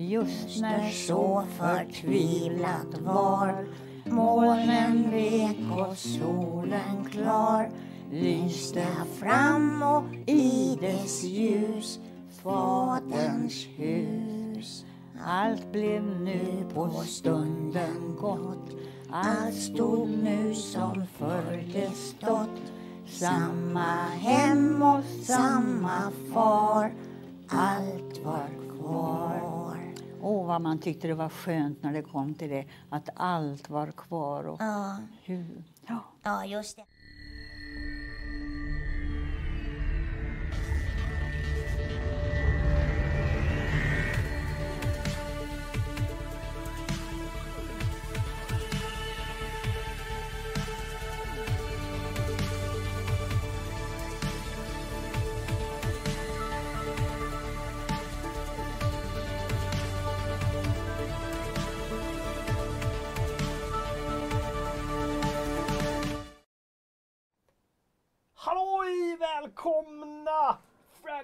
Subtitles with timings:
[0.00, 3.66] Just när så förtvivlat var
[4.04, 7.70] Molnen vek och solen klar
[8.12, 8.86] lyste
[9.18, 12.00] fram och i dess ljus
[12.42, 14.84] Faderns hus.
[15.24, 18.76] Allt blev nu på stunden gott
[19.10, 22.72] Allt stod nu som förr det stått
[23.06, 26.92] Samma hem och samma far
[27.48, 29.47] Allt var kvar
[30.22, 33.86] Åh, vad man tyckte det var skönt när det kom till det, att allt var
[33.92, 34.44] kvar.
[34.44, 35.98] Och Ja, hur, ja.
[36.22, 36.84] ja just det.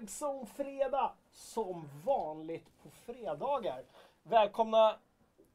[0.04, 3.82] Fragzone Fredag som vanligt på fredagar.
[4.22, 4.96] Välkomna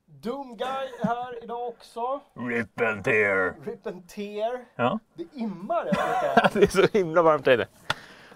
[0.06, 2.20] Doom Guy här idag också.
[2.34, 3.56] Rip and tear.
[3.66, 4.66] Rip and Tear.
[4.76, 5.00] Ja.
[5.14, 6.54] Det immar rätt.
[6.54, 7.68] Det är så himla varmt här inne.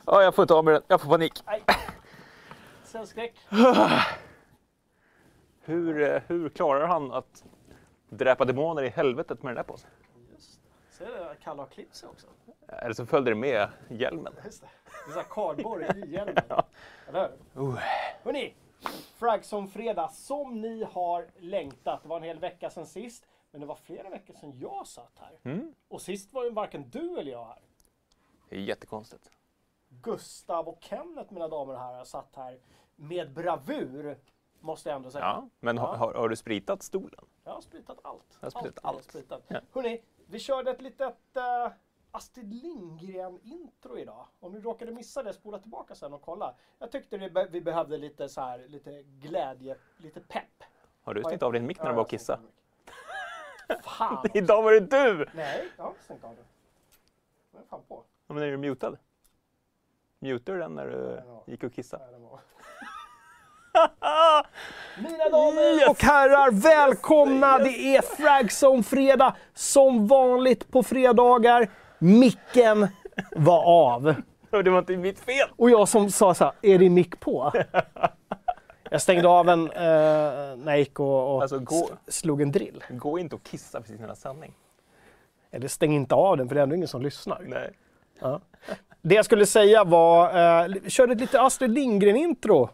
[0.06, 0.84] Ja, jag får inte av mig den.
[0.88, 1.44] Jag får panik.
[1.46, 1.64] Nej.
[2.84, 3.34] Cellskräck.
[5.62, 7.44] Hur, eh, hur klarar han att
[8.10, 9.90] dräpa demoner i helvetet med den där på sig?
[10.94, 12.28] Ser du att Kalle har klippt sig också?
[12.68, 14.34] Eller så följde det med hjälmen.
[14.46, 14.70] Just det.
[15.06, 16.44] Det är så här kardborre i hjälmen.
[16.50, 16.64] Ja.
[17.08, 17.62] Eller hur?
[17.64, 17.80] Uh.
[18.24, 18.54] Hörrni!
[19.16, 22.04] Fragzone Fredag som ni har längtat.
[22.04, 23.26] Det var en hel vecka sedan sist.
[23.52, 25.52] Men det var flera veckor sedan jag satt här.
[25.52, 25.74] Mm.
[25.88, 27.62] Och sist var ju varken du eller jag här.
[28.50, 29.32] Det är jättekonstigt.
[29.90, 32.60] Gustav och Kenneth, mina damer och herrar, satt här
[32.96, 34.18] med bravur.
[34.60, 35.24] Måste jag ändå säga.
[35.24, 37.26] Ja, men har, har, har du spritat stolen?
[37.44, 38.38] Jag har spritat allt.
[38.40, 39.04] Jag har spritat är allt.
[39.04, 39.44] Spritat.
[39.48, 39.60] Ja.
[39.72, 40.02] Hörrni,
[40.34, 41.74] vi körde ett litet uh,
[42.12, 44.28] Astrid Lindgren-intro idag.
[44.40, 46.56] Om ni råkade missa det, spola tillbaka sen och kolla.
[46.80, 50.64] Jag tyckte be- vi behövde lite så här, lite glädje, lite pepp.
[51.04, 52.42] Har du stängt av din mick när du var och kissade?
[53.84, 54.26] Fan!
[54.34, 55.26] Idag var det du!
[55.36, 56.46] Nej, jag har inte stängt av den.
[57.52, 58.04] Den är fan på.
[58.28, 58.98] Ja, men är du mutad?
[60.20, 62.20] Mutar du den när du gick och kissade?
[62.20, 62.30] Nej,
[64.98, 67.58] Mina damer och herrar, välkomna!
[67.58, 71.70] Det är Fragzone Fredag som vanligt på fredagar.
[72.00, 72.88] Micken
[73.32, 74.16] var av.
[74.52, 75.48] Och Det var inte mitt fel!
[75.56, 77.52] Och jag som sa så här, är din mick på?
[78.90, 79.82] Jag stängde av en eh,
[80.58, 82.84] när jag gick och, och Alltså, gå- slog en drill.
[82.90, 84.54] Gå inte och kissa precis innan sändning.
[85.52, 87.42] Eller stäng inte av den för det är ändå ingen som lyssnar.
[87.48, 87.72] Nej.
[88.20, 88.40] Ja.
[89.02, 90.26] Det jag skulle säga var,
[90.66, 92.70] eh, körde ett lite Astrid Lindgren-intro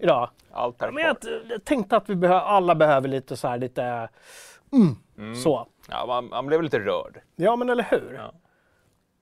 [0.00, 0.30] idag.
[0.50, 1.16] Allt här Men jag,
[1.48, 4.08] jag tänkte att vi behö- alla behöver lite så här, lite...
[4.72, 5.66] Mm, Så.
[5.90, 7.20] Ja, man, man blev lite rörd.
[7.36, 8.14] Ja, men eller hur?
[8.14, 8.32] Ja.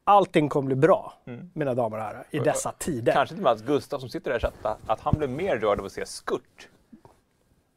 [0.05, 1.13] Allting kommer bli bra,
[1.55, 3.13] mina damer och herrar, i dessa tider.
[3.13, 5.79] Kanske till och med att Gustav som sitter där chatta, att han blev mer rörd
[5.81, 6.69] av att se Skurt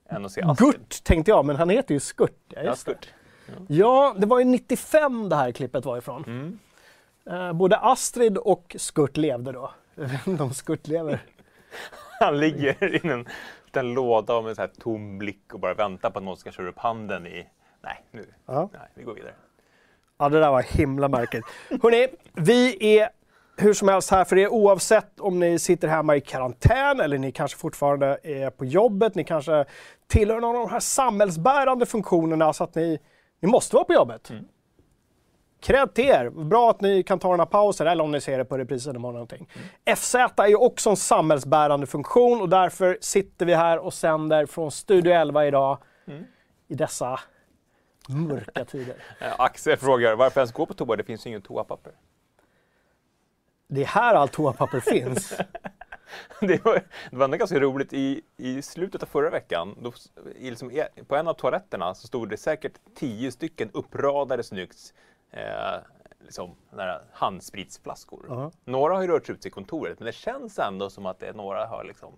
[0.09, 0.69] än att se Astrid.
[0.71, 2.31] Gurt tänkte jag, men han heter ju Skurt.
[2.49, 2.75] Ja, Ja.
[2.75, 3.09] Skurt.
[3.67, 6.59] ja, det var ju 95 det här klippet var ifrån.
[7.29, 9.71] Eh, både Astrid och Skurt levde då.
[9.95, 11.19] Jag vet inte om Skurt lever.
[12.19, 13.25] Han ligger i en
[13.65, 16.51] liten låda med en så här tom blick och bara väntar på att någon ska
[16.51, 17.47] köra upp handen i...
[17.83, 18.25] Nej, nu.
[18.45, 18.69] Ja.
[18.73, 19.33] Nej, vi går vidare.
[20.17, 21.45] Ja, det där var himla märkligt.
[21.69, 23.09] Hörrni, vi är
[23.57, 27.31] hur som helst här för er oavsett om ni sitter hemma i karantän eller ni
[27.31, 29.15] kanske fortfarande är på jobbet.
[29.15, 29.65] Ni kanske
[30.07, 32.99] tillhör någon av de här samhällsbärande funktionerna så att ni,
[33.39, 34.31] ni måste vara på jobbet.
[35.65, 36.29] Cred till er!
[36.29, 38.95] Bra att ni kan ta den här pausen eller om ni ser det på reprisen
[38.95, 39.13] imorgon.
[39.13, 39.49] Någonting.
[39.95, 44.71] FZ är ju också en samhällsbärande funktion och därför sitter vi här och sänder från
[44.71, 45.77] Studio 11 idag
[46.67, 47.19] i dessa
[48.09, 48.95] mörka tider.
[49.37, 50.95] Axel frågar varför ens gå på toa?
[50.95, 51.93] Det finns ju ingen toapapper.
[53.67, 55.33] Det är här allt toapapper finns.
[56.41, 56.73] Det var,
[57.09, 57.93] det var ändå ganska roligt.
[57.93, 59.93] I, I slutet av förra veckan, då,
[60.39, 64.93] liksom, e- på en av toaletterna så stod det säkert tio stycken uppradade snyggt
[65.35, 65.79] eh,
[66.19, 66.55] liksom,
[67.11, 68.25] handspritsflaskor.
[68.29, 68.51] Ja.
[68.63, 71.35] Några har ju rört sig ut i kontoret, men det känns ändå som att det,
[71.35, 72.13] några har liksom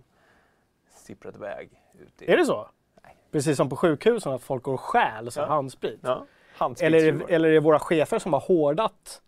[0.89, 1.69] sipprat iväg.
[1.99, 2.69] Ut i, Är det så?
[3.31, 5.45] Precis som på sjukhusen att folk går och stjäl så Ja.
[5.45, 5.99] handsprit.
[6.03, 6.25] Ja,
[6.79, 9.21] Eller, är det, eller är det våra chefer som har hårdat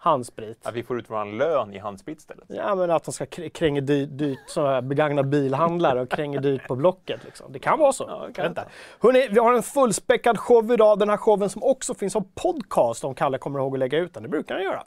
[0.00, 0.66] handsprit?
[0.66, 2.44] Att vi får ut vår lön i handsprit istället.
[2.48, 6.40] Ja, men att de ska kr- kränga dyrt, dyrt så här begagnad bilhandlare och kränga
[6.40, 7.24] dyrt på Blocket.
[7.24, 7.52] Liksom.
[7.52, 8.04] Det kan vara så.
[8.08, 8.64] Ja, kan Vänta.
[9.00, 10.98] Hörrni, vi har en fullspäckad show idag.
[10.98, 14.14] Den här showen som också finns som podcast om Kalle kommer ihåg att lägga ut
[14.14, 14.22] den.
[14.22, 14.82] Det brukar han göra.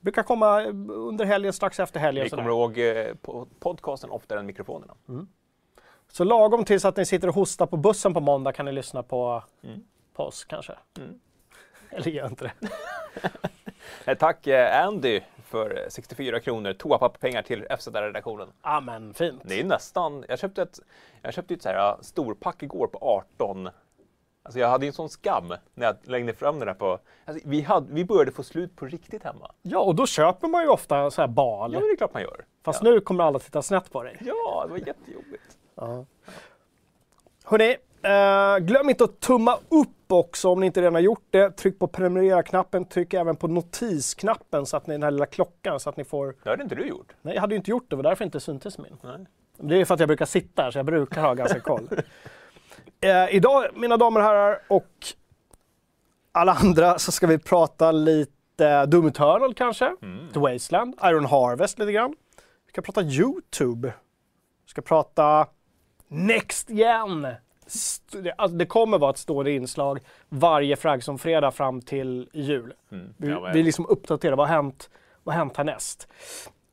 [0.00, 2.24] brukar komma under helgen, strax efter helgen.
[2.24, 2.84] Vi kommer ihåg eh,
[3.22, 4.94] po- podcasten oftare än mikrofonerna.
[6.12, 9.02] Så lagom tills att ni sitter och hostar på bussen på måndag kan ni lyssna
[9.02, 9.80] på, Mm.
[10.14, 10.72] på oss kanske.
[10.98, 11.20] Mm.
[11.90, 12.68] Eller gör inte det.
[14.04, 18.48] Eh, Tack eh, Andy för eh, 64 kronor toapapperpengar till FZ-redaktionen.
[18.62, 19.42] Ja men fint.
[19.44, 20.78] Det är nästan, jag köpte ett,
[21.22, 22.98] jag köpte ett så här storpack igår på
[23.38, 23.68] 18.
[24.42, 27.48] Alltså jag hade ju en sån skam när jag längde fram den där på, alltså
[27.48, 29.52] vi, hade, vi började få slut på riktigt hemma.
[29.62, 31.72] Ja, och då köper man ju ofta så här bal.
[31.72, 32.44] Ja men det är klart man gör.
[32.64, 32.90] Fast ja.
[32.90, 34.16] nu kommer alla titta snett på dig.
[34.20, 35.58] Ja, det var jättejobbigt.
[37.44, 41.50] Hörrni, eh, glöm inte att tumma upp också om ni inte redan har gjort det.
[41.50, 45.90] Tryck på prenumerera-knappen, tryck även på notisknappen så att ni, den här lilla klockan så
[45.90, 46.34] att ni får...
[46.42, 47.12] Det hade inte du gjort.
[47.22, 48.96] Nej, jag hade ju inte gjort det, det var därför inte syntes min.
[49.02, 49.26] Nej.
[49.56, 51.88] Det är för att jag brukar sitta här så jag brukar ha ganska koll.
[53.00, 55.06] eh, idag, mina damer och herrar och
[56.32, 60.28] alla andra, så ska vi prata lite Doom Eternal kanske, Mm.
[60.32, 62.14] The Wasteland, Iron Harvest lite grann.
[62.66, 63.88] Vi ska prata YouTube.
[64.64, 65.46] Vi ska prata
[66.08, 67.26] Next Gen.
[68.36, 72.74] Alltså det kommer vara ett stående inslag varje fragg som fredag fram till jul.
[72.90, 73.14] Mm.
[73.16, 74.90] Vi, Ja, vi liksom uppdaterar vad har hänt,
[75.22, 76.08] vad har hänt härnäst.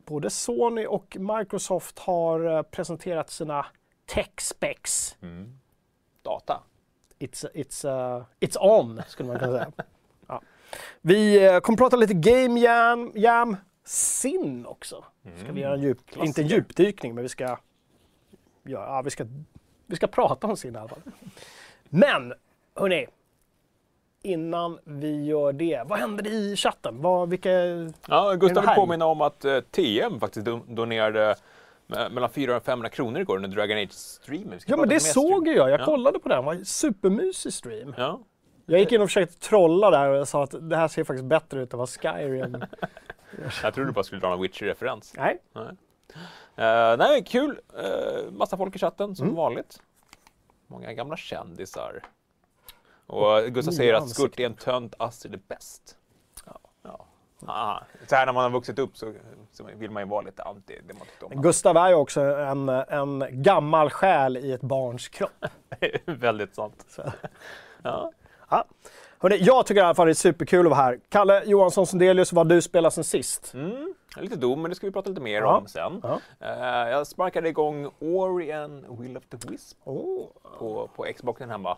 [0.05, 3.65] Både Sony och Microsoft har eh, presenterat sina
[4.05, 5.17] tech specs.
[5.21, 5.59] Mm.
[6.21, 6.63] Data.
[7.19, 7.85] It's, it's,
[8.17, 9.71] uh, it's on, skulle man kunna säga.
[10.27, 10.41] ja.
[11.01, 15.03] Vi eh, kommer prata lite Game Jam, Jam Sin också.
[15.43, 17.57] Ska vi göra en djup, inte en djupdykning, men vi ska,
[18.63, 19.25] ja, vi ska,
[19.85, 20.99] vi ska prata om Sin i alla fall.
[21.89, 22.33] Men,
[22.75, 23.07] hörni.
[24.21, 27.01] Innan vi gör det, vad händer i chatten?
[27.01, 27.49] Vad, vilka,
[28.07, 31.35] Ja, Gustav vill påminna om att eh, TM faktiskt don- donerade
[31.87, 34.59] me- mellan 400 och 500 kronor igår under Dragon Age-streamen.
[34.65, 35.85] Ja men det såg jag, jag Ja.
[35.85, 37.93] kollade på den, det var en supermysig stream.
[37.97, 38.19] Ja.
[38.65, 41.25] Jag gick in och försökte trolla där och jag sa att det här ser faktiskt
[41.25, 42.57] bättre ut än vad Skyrim.
[43.63, 45.13] Jag trodde du bara skulle dra en Witcher-referens.
[45.17, 45.61] Nej, Uh,
[46.97, 47.59] nej, kul.
[47.77, 49.35] Uh, massa folk i chatten som Mm.
[49.35, 49.81] vanligt.
[50.67, 52.03] Många gamla kändisar.
[53.07, 54.09] Och Gustav säger att.
[54.09, 55.97] Skurt är en tönt, Astrid är bäst.
[56.83, 57.05] Ja.
[57.47, 57.83] Aha.
[58.07, 59.13] Så här när man har vuxit upp så,
[59.51, 61.41] så vill man ju vara lite anti det man tyckte om.
[61.41, 65.45] Gustav är ju också en, en gammal själ i ett barns kropp.
[66.05, 66.97] Väldigt sant.
[67.83, 68.11] Ja.
[68.49, 68.65] Ja.
[69.19, 70.99] Hörrni, jag tycker i alla fall det är superkul att vara här.
[71.09, 73.53] Kalle Johansson Sundelius, vad du spelat sen sist?
[73.53, 75.57] Mm, lite dum, men det ska vi prata lite mer Ja.
[75.57, 76.01] om sen.
[76.03, 76.19] Ja.
[76.39, 80.27] Eh, jag sparkade igång Ori and Will of the Wisp Oh.
[80.59, 81.77] på, på Xboxen hemma.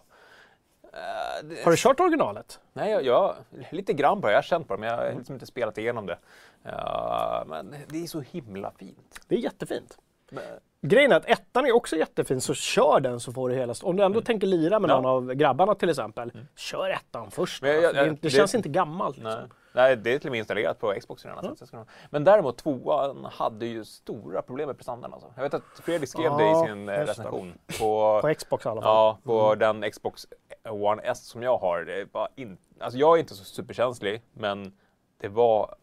[0.84, 2.60] Eh, det- Har du kört originalet?
[2.74, 3.36] Nej, jag, jag
[3.72, 4.32] lite grann bara.
[4.32, 6.18] Jag har känt på det, men jag har liksom inte spelat igenom det.
[6.66, 9.20] Eh, men det är så himla fint.
[9.28, 9.98] Det är jättefint.
[10.32, 10.44] Men,
[10.82, 13.74] Grejen är att ettan är också jättefin, så kör den så får du hela...
[13.84, 15.04] Om du ändå tänker lira med Mm.
[15.04, 15.12] Ja.
[15.12, 17.64] någon av grabbarna till exempel, kör ettan först.
[17.64, 17.94] Jag- alltså.
[17.94, 19.18] det, jag- det det- känns inte gammalt.
[19.18, 19.50] Liksom.
[19.78, 19.96] Nej.
[19.96, 21.58] Det är till och med installerat på Xbox redan.
[21.58, 25.14] så ska- Men däremot tvåan hade ju stora problem med prestandan.
[25.14, 25.34] Alltså.
[25.36, 27.06] Jag vet att Fredrik skrev det Ja, i sin eh, det.
[27.06, 27.54] recension.
[27.80, 28.96] På, På Xbox i alla fall.
[28.96, 30.28] Ja, på den Xbox
[30.70, 31.82] One S som jag har.
[31.82, 32.58] Det bara in...
[32.80, 34.78] alltså jag är inte så superkänslig, men
[35.18, 35.76] det var,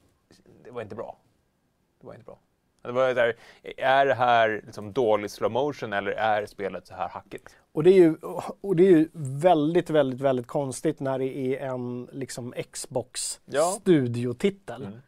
[0.65, 1.17] det var inte bra.
[2.01, 2.39] Det var inte bra.
[2.83, 3.37] Det var där,
[3.77, 7.57] är det här liksom dålig slow motion eller är spelet så här hackigt?
[7.75, 8.17] Och det är ju,
[8.61, 13.77] och det är ju väldigt, väldigt, väldigt konstigt när det är en liksom Xbox Ja.
[13.81, 14.83] studiotitel.
[14.83, 14.99] Mm.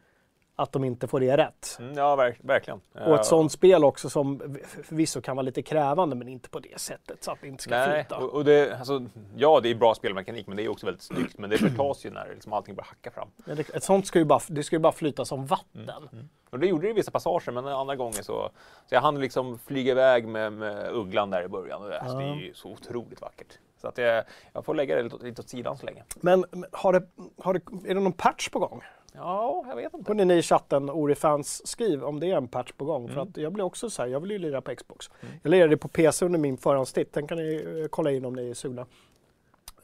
[0.59, 1.77] Att de inte får det rätt.
[1.79, 2.81] Mm, ja, verk, verkligen.
[2.93, 6.79] Och ett sånt spel också som förvisso kan vara lite krävande men inte på det
[6.79, 8.17] sättet så att det inte ska Nej, flyta.
[8.23, 9.05] och, och det, alltså,
[9.35, 11.37] ja, det är bra spelmekanik, men det är också väldigt snyggt.
[11.37, 13.27] Men det förtas ju när liksom allting bara hackar fram.
[13.45, 15.89] Men det- Ett sånt ska ju bara, det ska ju bara flyta som vatten.
[16.11, 16.29] Mm.
[16.49, 18.49] Och det gjorde det i vissa passager, men andra gånger så...
[18.85, 21.81] Så jag hann liksom flyga iväg med, med ugglan där i början.
[21.83, 23.57] Och det, alltså, det är ju så otroligt vackert.
[23.81, 26.03] Så att jag, jag får lägga det lite, lite åt sidan så länge.
[26.21, 27.03] Men har det,
[27.37, 28.81] har det, är det någon patch på gång?
[29.13, 30.11] Ja, jag vet inte.
[30.11, 33.03] Hörrni ni i chatten, Ori-fans, skriv om det är en patch på gång.
[33.03, 33.13] Mm.
[33.15, 35.09] För att jag blir också så här, jag vill ju lira på Xbox.
[35.43, 37.13] Jag lirade på PC under min förhandstitt.
[37.13, 38.85] Den kan ni eh, kolla in om ni är sugna.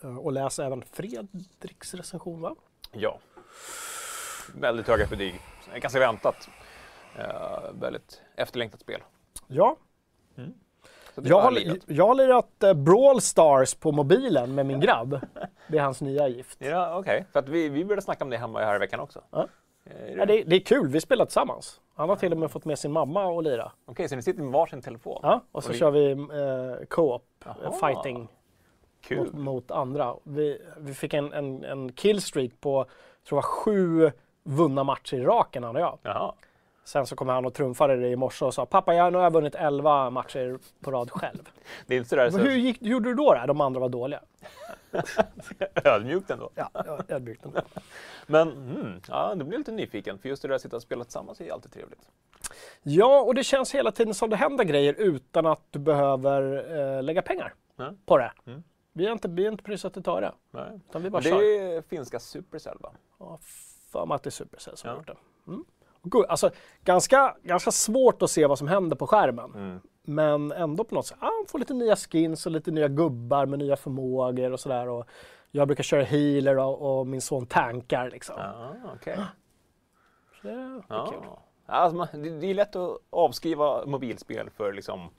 [0.04, 2.56] Eh, Och läs även Fredriks recension va?
[2.92, 3.20] Ja.
[4.60, 5.40] Väldigt höga betyg.
[5.76, 6.50] Ganska väntat.
[7.20, 9.02] Uh, väldigt efterlängtat spel.
[9.48, 9.78] Ja,
[10.36, 10.52] det
[11.16, 11.78] jag har lirat.
[11.88, 15.20] jag har lirat Brawl Stars på mobilen med min grabb.
[15.68, 16.58] Det är hans nya gift.
[16.62, 17.26] Ja, okej.
[17.32, 19.22] För att vi, vi började snacka om det hemma här i veckan också.
[19.32, 19.48] Ja.
[19.86, 21.82] Eh, är Ja, det- det, det är kul, vi spelar tillsammans.
[21.96, 23.72] Han har till och med fått med sin mamma och lira.
[23.86, 25.20] Okej, så ni sitter med varsin telefon?
[25.24, 28.28] Ja, och så Och kör vi eh, co-op, eh, fighting
[29.02, 29.18] Kul.
[29.20, 30.16] mot, mot andra.
[30.24, 32.86] Vi, vi fick en, en, en killstreak på,
[33.28, 34.12] tror jag, sju
[34.44, 35.98] vunna matcher i raken han och jag.
[36.04, 36.34] Jaha.
[36.86, 39.24] Sen så kom han och trumfade det i morse och sa pappa, jag, nu har
[39.26, 41.50] jag vunnit 11 matcher på rad själv.
[41.88, 43.34] Det är inte sådär så Hur gick, hur gjorde du då?
[43.34, 43.46] då?
[43.48, 44.20] De andra var dåliga.
[45.84, 46.50] ödmjukt ändå.
[46.56, 47.62] Ja, jag ödmjukt ändå.
[48.28, 51.04] Men mm, ja, då blir lite nyfiken, för just det där att sitta och spela
[51.04, 52.10] tillsammans är ju alltid trevligt.
[52.84, 57.04] Ja, och det känns hela tiden som det händer grejer utan att du behöver eh,
[57.04, 57.98] lägga pengar Mm.
[58.06, 58.32] på det.
[58.46, 58.64] Mm.
[58.94, 60.80] Vi är inte, vi inte prissatt att ta det, Nej.
[60.90, 61.42] utan vi bara det kör.
[61.44, 62.92] är finska Supercell va?
[63.20, 63.40] Ja,
[63.92, 64.94] för mig att det är Supercell som Ja.
[64.94, 65.16] har gjort det.
[65.52, 65.66] Mm.
[66.28, 66.50] Alltså,
[66.84, 69.52] ganska, ganska svårt att se vad som händer på skärmen.
[69.56, 69.80] Mm.
[70.06, 73.46] Men ändå på något sätt, ah, man får lite nya skins och lite nya gubbar
[73.46, 74.88] med nya förmågor och sådär.
[74.90, 75.06] Och
[75.52, 78.36] jag brukar köra healer och, och min son tankar liksom.
[78.38, 79.20] Ja, okej.
[80.42, 81.12] Så det är Ja.
[81.12, 81.30] kul.
[81.66, 85.10] Alltså, det är lätt att avskriva mobilspel för liksom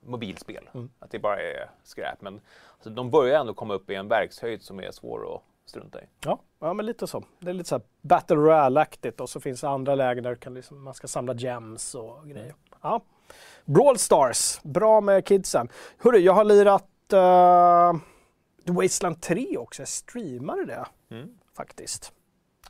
[0.00, 0.68] mobilspel.
[0.74, 0.90] Mm.
[0.98, 2.20] Att det bara är skräp.
[2.20, 2.40] Men
[2.74, 6.04] alltså, de börjar ändå komma upp i en verkshöjd som är svår att strunta i.
[6.24, 7.24] Ja, ja, men lite så.
[7.38, 10.36] Det är lite så här Battle Royale-aktigt och så finns det andra lägen där du
[10.36, 12.54] kan liksom, man ska samla gems och grejer.
[12.82, 13.00] Ja.
[13.64, 15.68] Brawl Stars, bra med kidsen.
[15.98, 18.00] Hörru, jag har lirat uh,
[18.66, 19.82] The Wasteland 3 också.
[19.82, 21.28] Jag streamade det Mm.
[21.56, 22.12] faktiskt.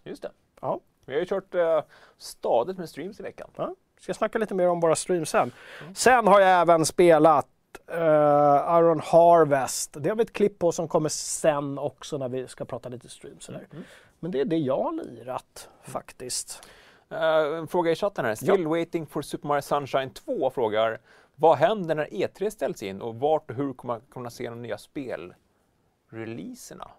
[0.04, 0.30] Just det.
[0.60, 0.80] Ja.
[1.04, 1.80] Vi har ju kört uh,
[2.18, 3.50] stadigt med streams i veckan.
[3.56, 5.52] Ja, ska snacka lite mer om våra streams sen.
[5.94, 7.46] Sen har jag även spelat
[7.92, 9.96] uh, Iron Harvest.
[10.00, 13.08] Det har vi ett klipp på som kommer sen också när vi ska prata lite
[13.08, 13.44] streams.
[13.44, 13.66] Sådär.
[13.72, 13.84] Mm.
[14.20, 16.68] Men det är det jag har lirat faktiskt.
[17.12, 17.18] Uh,
[17.58, 18.34] en fråga i chatten här.
[18.34, 21.00] Still waiting for Super Mario Sunshine 2 frågar
[21.34, 24.62] Vad händer när E3 ställs in och vart och hur kommer man kunna se de
[24.62, 26.90] nya spelreleaserna?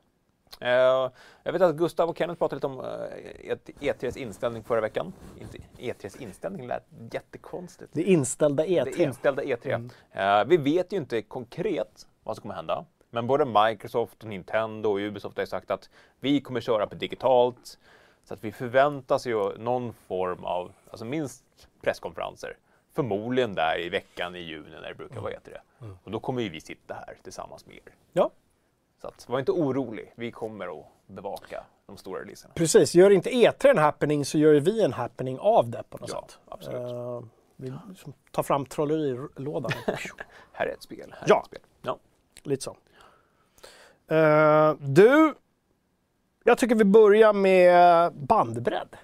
[0.62, 1.12] Uh,
[1.44, 5.14] jag vet att Gustav och Kenneth pratade lite om uh, E3s inställning förra veckan.
[5.42, 7.90] Inte, E3s inställning lät jättekonstigt.
[7.94, 8.84] Det inställda E E3.
[8.86, 9.90] Det inställda E3.
[10.12, 12.86] Eh, vi vet ju inte konkret vad som kommer hända.
[13.10, 17.80] Men både Microsoft, och Nintendo och Ubisoft har sagt att vi kommer köra på digitalt.
[18.24, 21.44] Så att vi förväntas ju någon form av, alltså minst
[21.82, 22.58] presskonferenser.
[22.94, 25.58] Förmodligen där i veckan i juni när det brukar vara E3.
[26.04, 27.94] Och då kommer ju vi sitta här tillsammans med er.
[28.14, 28.32] Ja,
[29.04, 32.54] Så att, var inte orolig, vi kommer att bevaka de stora releaserna.
[32.56, 32.96] precis.
[32.96, 36.10] Gör inte E3 en happening så gör ju vi en happening av det på något
[36.14, 36.40] Ja, sätt.
[36.48, 36.82] absolut.
[36.92, 37.22] Eh,
[37.56, 39.72] vi liksom tar fram trollerilådan.
[40.52, 41.16] Här är ett spel.
[41.20, 41.40] Här Ja.
[41.40, 41.62] Ett spel.
[41.82, 41.98] ja.
[42.44, 42.78] Lite så.
[44.16, 45.34] Eh, du,
[46.44, 48.96] jag tycker vi börjar med bandbredd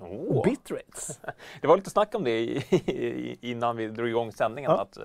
[0.00, 0.44] Åh.
[0.44, 1.20] bitrates.
[1.60, 2.56] Det var lite snack om det i,
[2.86, 4.70] i, innan vi drog igång sändningen.
[4.70, 4.80] Ja.
[4.82, 5.04] Att, eh,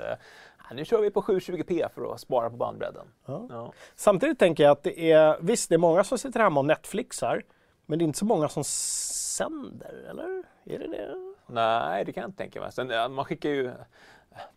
[0.73, 3.07] nu kör vi på 720p för att spara på bandbredden.
[3.25, 3.47] Ja.
[3.49, 3.73] Ja.
[3.95, 7.43] Samtidigt tänker jag att det är, visst det är många som sitter hemma och Netflixar,
[7.85, 10.43] men det är inte så många som sänder, eller?
[10.65, 11.15] Är det det?
[11.47, 12.71] Nej, det kan jag inte tänka mig.
[12.71, 13.71] Sen, man skickar ju...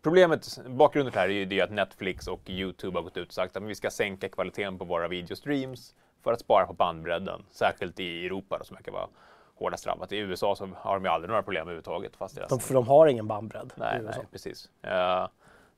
[0.02, 3.28] Problemet, bakgrunden till det här är ju det att Netflix och YouTube har gått ut
[3.28, 7.42] och sagt att vi ska sänka kvaliteten på våra videostreams för att spara på bandbredden.
[7.50, 9.08] Särskilt i Europa då, som verkar vara
[9.54, 10.12] hårdast drabbat.
[10.12, 12.16] I USA så har de ju aldrig några problem överhuvudtaget.
[12.16, 12.48] Fast deras...
[12.48, 13.72] De, för de har ingen bandbredd.
[13.76, 14.70] Nej, nej precis.
[14.82, 15.28] Eh,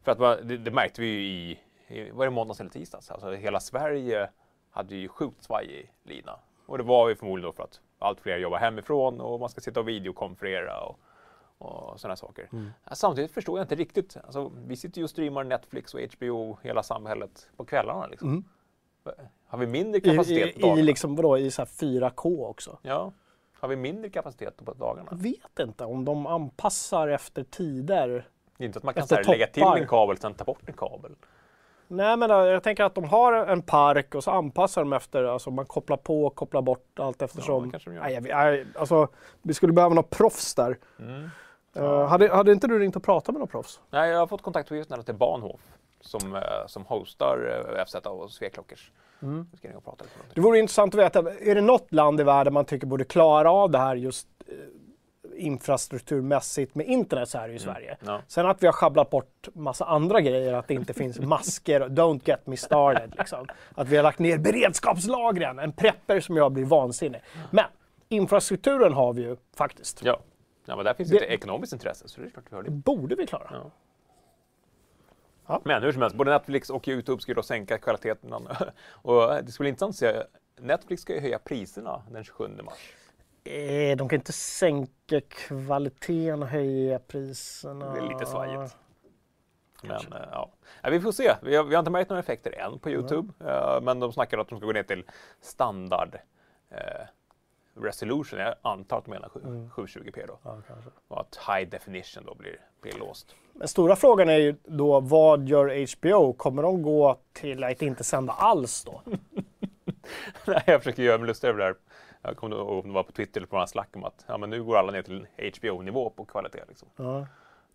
[0.03, 3.11] för att man- det, det märkte vi ju i, i var det måndags eller tisdags?
[3.11, 4.31] Alltså hela Sverige
[4.71, 6.39] hade ju sjukt svajig lina.
[6.67, 9.61] Och det var ju förmodligen då för att allt fler jobbar hemifrån och man ska
[9.61, 10.99] sitta och videokonferera och,
[11.59, 12.49] och sådana saker.
[12.53, 12.71] Mm.
[12.93, 14.17] Samtidigt förstår jag inte riktigt.
[14.25, 18.07] Alltså, vi sitter ju och streamar Netflix och HBO, hela samhället, på kvällarna.
[18.07, 18.29] Liksom.
[18.29, 18.45] Mm.
[19.47, 20.81] Har vi mindre I, kapacitet på i, dagarna?
[20.81, 22.79] i, liksom, vadå, i så här 4K också.
[22.83, 23.13] Ja.
[23.53, 25.09] Har vi mindre kapacitet på dagarna?
[25.11, 28.29] Jag vet inte om de anpassar efter tider.
[28.63, 30.61] Det är inte att man kan så här, lägga till en kabel sen ta bort
[30.67, 31.15] en kabel.
[31.89, 35.25] Nej men äh, jag tänker att de har en park och så anpassar de efter,
[35.25, 37.73] alltså man kopplar på och kopplar bort allt eftersom.
[37.87, 37.93] gör.
[37.93, 39.09] Nej, nej, alltså,
[39.43, 40.79] vi skulle behöva några proffs där.
[40.99, 41.31] Mm.
[41.77, 43.81] Eh, hade, hade inte du ringt och pratat med några proffs?
[43.91, 45.61] Nej, jag har fått kontaktuppgifterna till Bahnhof
[46.01, 48.93] som, eh, som hostar FZ och Sveklockers.
[49.23, 49.47] Mm.
[49.57, 50.41] Ska ringa och prata lite det.
[50.41, 53.71] Vore intressant att veta, är det något land i världen man tycker borde klara av
[53.71, 54.27] det här just
[55.43, 57.97] infrastrukturmässigt med internet så här är ju Sverige.
[58.07, 58.21] Ja.
[58.29, 62.21] Sen att vi har schabblat bort massa andra grejer, att det inte finns masker, don't
[62.25, 63.15] get me started.
[63.19, 63.47] Liksom.
[63.75, 67.21] Att vi har lagt ner beredskapslagren, en prepper som jag blir vansinnig.
[67.51, 67.65] Men
[68.09, 70.03] infrastrukturen har vi ju faktiskt.
[70.05, 70.19] Ja.
[70.67, 72.71] ja, men där finns Det- ett ekonomiskt intresse så det är klart vi har Det
[72.71, 72.77] det.
[72.77, 73.49] borde vi klara.
[73.53, 73.71] Ja.
[75.47, 75.61] Ja.
[75.65, 78.33] Men hur som helst, både Netflix och Youtube ju då sänka kvaliteten.
[78.89, 80.23] och det skulle bli intressant att se,
[80.61, 82.95] Netflix ska ju höja priserna den 27 mars.
[83.45, 87.93] Eh, de kan inte sänka kvaliteten och höja priserna.
[87.95, 88.77] Det är lite svajigt.
[89.83, 90.51] Men eh, ja.
[90.83, 91.33] ja, vi får se.
[91.43, 93.33] Vi har, vi har inte märkt några effekter än på Youtube.
[93.51, 95.05] eh, men de snackar att de ska gå ner till
[95.41, 96.19] standard
[96.71, 97.07] eh,
[97.75, 98.39] resolution.
[98.39, 99.71] Jag antar att de menar 7, Mm.
[99.71, 100.39] 720p då.
[100.43, 100.57] Ja.
[101.09, 103.35] Och att high definition då blir, blir låst.
[103.53, 106.33] Men stora frågan är ju då, vad gör HBO?
[106.33, 109.03] Kommer de gå till att inte sända alls då?
[110.47, 111.75] Nej, jag försöker göra mig lustig över det här.
[112.23, 114.39] Jag kommer ihåg om det var på Twitter eller på några slack om att ja,
[114.39, 115.27] men nu går alla ner till
[115.61, 116.63] HBO-nivå på kvalitet.
[116.69, 116.89] Liksom.
[116.97, 117.27] Ja.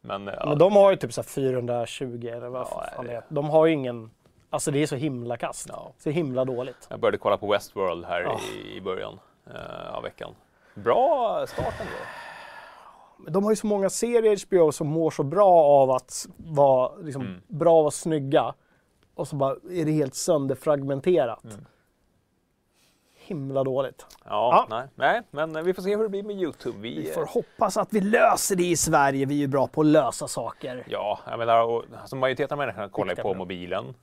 [0.02, 3.06] Men, eh, ja, Men de har ju typ så här 420 eller vad Ja, fan
[3.06, 3.24] det- är.
[3.30, 4.12] De har ju ingen...
[4.50, 5.68] Alltså det är så himla kast.
[5.70, 5.94] Ja.
[5.98, 6.88] Så himla dåligt.
[6.90, 8.40] jag började kolla på Westworld här Ja.
[8.56, 9.20] i, i början
[9.54, 10.36] eh, av veckan.
[10.76, 13.32] Bra start ändå.
[13.32, 16.96] De har ju så många serier i HBO som mår så bra av att vara
[16.96, 17.42] liksom, Mm.
[17.48, 18.54] bra och snygga.
[19.16, 21.44] Och så bara är det helt sönderfragmenterat.
[21.44, 21.66] Mm.
[23.28, 24.06] Himla dåligt.
[24.26, 24.66] Ja, Ja.
[24.70, 26.78] Nej, nej, men eh, vi får se hur det blir med Youtube.
[26.80, 29.26] Vi, Vi eh, får hoppas att vi löser det i Sverige.
[29.26, 30.84] Vi är ju bra på att lösa saker.
[30.90, 33.38] Ja, jag menar, och, alltså, majoriteten av människorna kollar ju på program.
[33.38, 33.96] mobilen.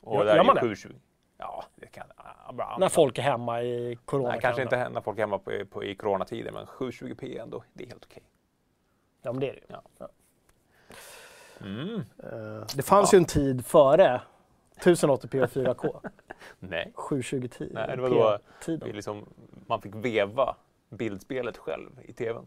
[0.00, 0.60] Och Gör- där gör man det?
[0.60, 0.92] 720.
[1.38, 2.04] Ja, det kan
[2.46, 2.76] ja, bra.
[2.80, 4.28] När folk är hemma i corona.
[4.28, 7.84] Nej, kanske inte när folk är hemma på, på, i coronatider, men 720p ändå, det
[7.84, 8.22] är helt okej.
[9.22, 9.76] Ja, men det är det ju.
[9.98, 10.08] Ja.
[11.60, 11.94] Mm.
[12.18, 14.20] Eh, Det fanns ju en tid före
[14.80, 16.00] 1080p och 4K.
[16.58, 19.24] Nej, 720 Nej, det var då liksom,
[19.66, 20.56] man fick veva
[20.90, 22.46] bildspelet själv i tvn.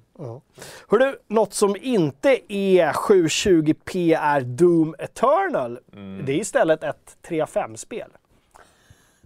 [0.90, 5.80] Hör du, något som inte är 720p är Doom Eternal.
[5.94, 6.26] Mm.
[6.26, 8.10] Det är istället ett 3.5-spel.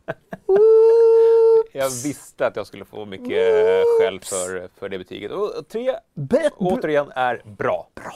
[1.73, 5.31] Jag visste att jag skulle få mycket skäll för, för det betyget.
[5.31, 7.87] Och tre, Bet- återigen, är bra.
[7.95, 8.13] Bra,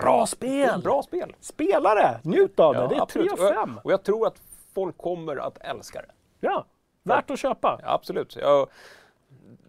[0.00, 0.80] bra spel.
[0.82, 1.34] Bra spel.
[1.40, 2.80] Spela det, njut av det.
[2.80, 3.32] det är 3 absolut.
[3.32, 3.54] och Och 5.
[3.54, 4.40] jag, och jag tror att
[4.78, 6.10] folk kommer att älska det.
[6.40, 6.66] Ja,
[7.02, 7.80] värt att köpa.
[7.82, 8.36] Ja, absolut.
[8.36, 8.68] Jag,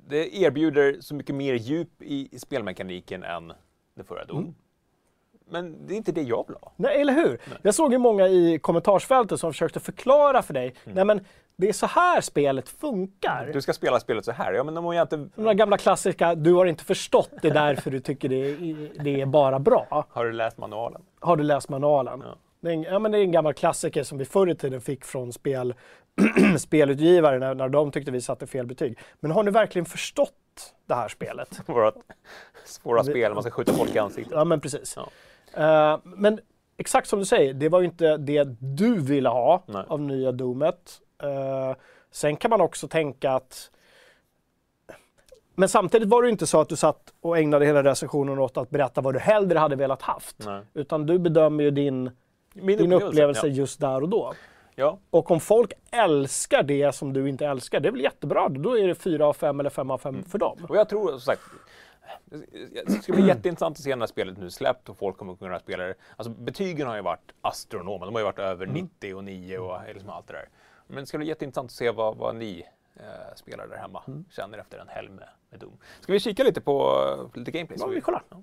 [0.08, 3.54] det erbjuder så mycket mer djup i, i spelmekaniken än
[3.96, 4.40] det förra Doom.
[4.40, 4.56] Mm.
[5.50, 6.72] Men det är inte det jag vill ha.
[6.76, 7.42] Nej, eller hur?
[7.62, 10.76] Jag såg ju många i kommentarsfältet som försökte förklara för dig.
[10.84, 10.96] Mm.
[10.96, 11.26] Nej, men
[11.56, 13.50] det är så här spelet funkar.
[13.54, 14.54] Du ska spela spelet så här.
[14.54, 15.18] Ja, men om jag inte...
[15.18, 19.04] De där gamla klassiska, du har inte förstått det är därför du tycker det är,
[19.04, 20.08] det är bara bra.
[20.10, 21.02] Har du läst manualen?
[21.20, 22.24] Har du läst manualen?
[22.26, 22.36] Ja.
[22.62, 24.82] Det, är en, ja, men det är en gammal klassiker som vi förr i tiden
[24.82, 25.74] fick från spel,
[26.58, 29.00] spelutgivare när, när de tyckte vi satte fel betyg.
[29.20, 30.34] Men har ni verkligen förstått
[30.86, 31.60] det här spelet?
[31.66, 31.92] Våra
[32.66, 34.34] svåra spel, man ska skjuta folk i ansiktet.
[34.36, 34.98] Ja, men precis.
[34.98, 35.94] Ja.
[35.94, 36.40] Eh, men
[36.78, 39.84] exakt som du säger, det var ju inte det du ville ha Nej.
[39.88, 41.02] av nya Doomet.
[41.24, 41.76] Eh,
[42.12, 43.72] sen kan man också tänka att
[45.56, 48.70] men samtidigt var det inte så att du satt och ägnade hela recensionen åt att
[48.70, 50.36] berätta vad du hellre hade velat haft.
[50.46, 50.62] Nej.
[50.74, 52.12] Utan du bedömer ju din,
[52.62, 53.54] Min din upplevelse Ja.
[53.54, 54.34] just där och då.
[54.76, 54.98] ja.
[55.10, 58.50] Och om folk älskar det som du inte älskar, det är väl jättebra.
[58.50, 60.66] Då är det 4 av 5 eller 5 av 5 för dem.
[60.70, 61.42] Och jag tror som sagt,
[62.86, 65.84] det ska bli jätteintressant att se när spelet nu släppt och folk kommer kunna spela
[65.84, 65.94] det.
[66.16, 69.78] Alltså betygen har ju varit astronomiska, de har ju varit över 90 och 9 och
[69.94, 70.50] liksom allt det där.
[70.88, 72.64] Men det ska bli jätteintressant att se vad, vad ni
[72.96, 73.04] eh,
[73.36, 75.78] spelar där hemma känner efter en helg med, med Doom.
[76.02, 76.96] Ska vi kika lite på
[77.34, 77.78] lite gameplay?
[77.82, 78.24] Ja, vi kollar.
[78.30, 78.38] Ja.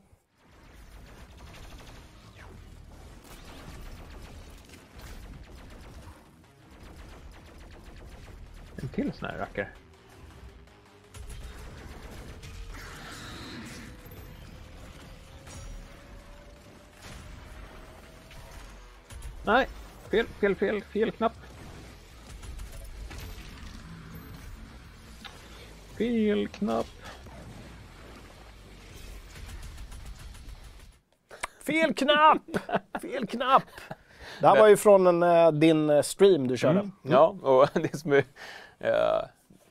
[8.82, 9.68] En till sån här rackare.
[19.44, 19.66] Nej,
[20.10, 21.32] fel, fel, fel, fel knapp.
[25.98, 26.86] Fel knapp.
[31.66, 32.42] Fel knapp!
[33.02, 33.62] Fel knapp!
[34.40, 36.90] Det här var ju från en, eh, din eh, stream du körde.
[37.02, 38.24] Ja, och det som är,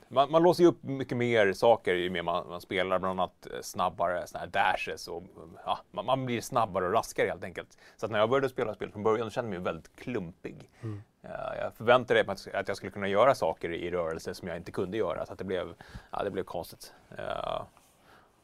[0.08, 3.48] man, man låser ju upp mycket mer saker ju mer man, man spelar, bland annat
[3.54, 5.24] eh, snabbare såna här dashes och
[5.66, 7.78] ja, man, man blir snabbare och raskare helt enkelt.
[7.98, 10.70] Så att när jag började spela spelet från början kände jag mig väldigt klumpig.
[11.24, 14.58] Eh, jag förväntade mig att, att jag skulle kunna göra saker i rörelse som jag
[14.58, 15.74] inte kunde göra, så att det blev,
[16.12, 16.94] ja, det blev konstigt.
[17.18, 17.62] Eh,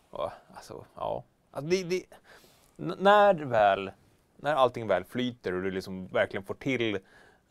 [0.10, 1.24] och, alltså, ja.
[1.52, 2.04] Alltså, det, det,
[2.76, 3.92] när väl
[4.36, 7.00] när allting väl flyter och du liksom verkligen får till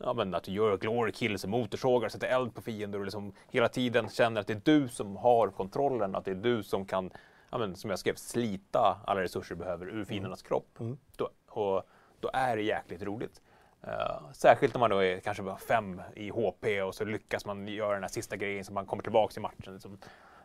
[0.03, 3.67] ja, men att du gör glory kills motorsågar, sätter eld på fiender och liksom hela
[3.69, 7.11] tiden känner att det är du som har kontrollen, att det är du som kan,
[7.49, 10.79] ja, men, som jag skrev, slita alla resurser du behöver ur fiendernas kropp.
[11.17, 11.83] Då, och
[12.19, 13.41] då är det jäkligt roligt.
[13.83, 17.67] Eh, särskilt när man då är kanske bara fem i HP och så lyckas man
[17.67, 19.73] göra den här sista grejen så man kommer tillbaka till matchen.
[19.73, 19.97] Liksom.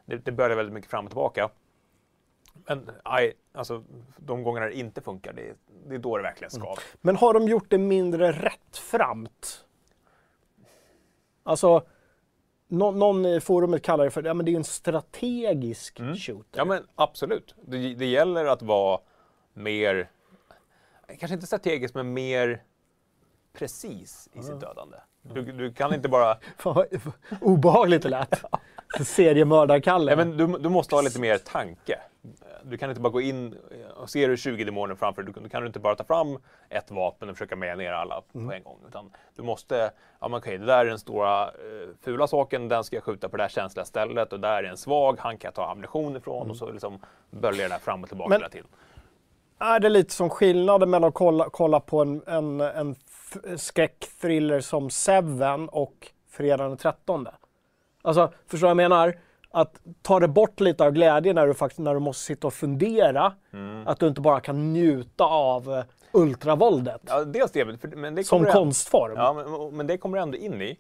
[0.05, 1.51] Det, det börjar väldigt mycket fram och tillbaka.
[2.69, 3.85] Men aj, alltså,
[4.17, 5.55] de gångerna det inte funkar, det,
[5.89, 6.83] det är då det verkligen skaver.
[7.01, 9.65] Men har de gjort det mindre rättframt?
[11.43, 11.87] Alltså,
[12.69, 16.33] nå- någon i forumet kallar det för ja, men det är en strategisk shooter.
[16.33, 16.45] Mm.
[16.53, 17.55] Ja men absolut.
[17.67, 19.01] Det, det gäller att vara
[19.53, 20.11] mer,
[21.19, 22.63] kanske inte strategiskt, men mer
[23.53, 24.97] precis i sitt dödande.
[25.35, 26.37] Du, du kan inte bara...
[26.59, 26.87] Fan vad
[27.41, 28.45] obehagligt det lät.
[29.05, 30.17] Seriemördarkalle.
[30.17, 31.99] Men du, du måste ha lite mer tanke.
[32.63, 33.57] Du kan inte bara gå in
[33.97, 36.91] och ser du 20 demoner framför dig, du kan du inte bara ta fram ett
[36.91, 38.47] vapen och försöka meja ner alla Mm.
[38.47, 38.79] på en gång.
[38.89, 41.51] Utan du måste, ja men okej, det där är den stora eh,
[42.05, 44.77] fula saken, den ska jag skjuta på det här känsliga stället och där är en
[44.77, 46.99] svag, han kan jag ta ammunition ifrån och så liksom
[47.31, 48.41] böljar det där fram och tillbaka Mm.
[48.41, 48.69] Men- hela tiden.
[49.59, 52.97] Är det lite som skillnaden mellan att kolla, kolla på en, en, en
[53.57, 57.29] skräckthriller som Seven och Fredagen den 13?
[58.03, 59.19] Alltså, förstår du vad jag menar?
[59.51, 62.55] Att ta det bort lite av glädjen när du, faktiskt, när du måste sitta och
[62.55, 63.33] fundera.
[63.53, 63.87] Mm.
[63.87, 68.45] Att du inte bara kan njuta av eh, ultravåldet Ja, dels det, men det som
[68.45, 69.15] konstform.
[69.17, 70.79] Ja, men, men det kommer ändå in i.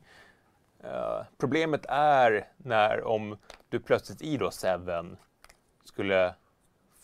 [0.84, 5.16] Eh, problemet är när om du plötsligt i då Seven
[5.84, 6.34] skulle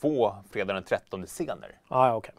[0.02, 1.78] få fredag den 13 scener.
[1.88, 2.34] Ah, ja, okej.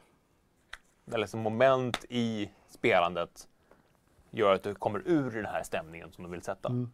[1.14, 3.48] Eller som moment i spelandet
[4.32, 6.88] gör att du kommer ur den här stämningen som du vill sätta.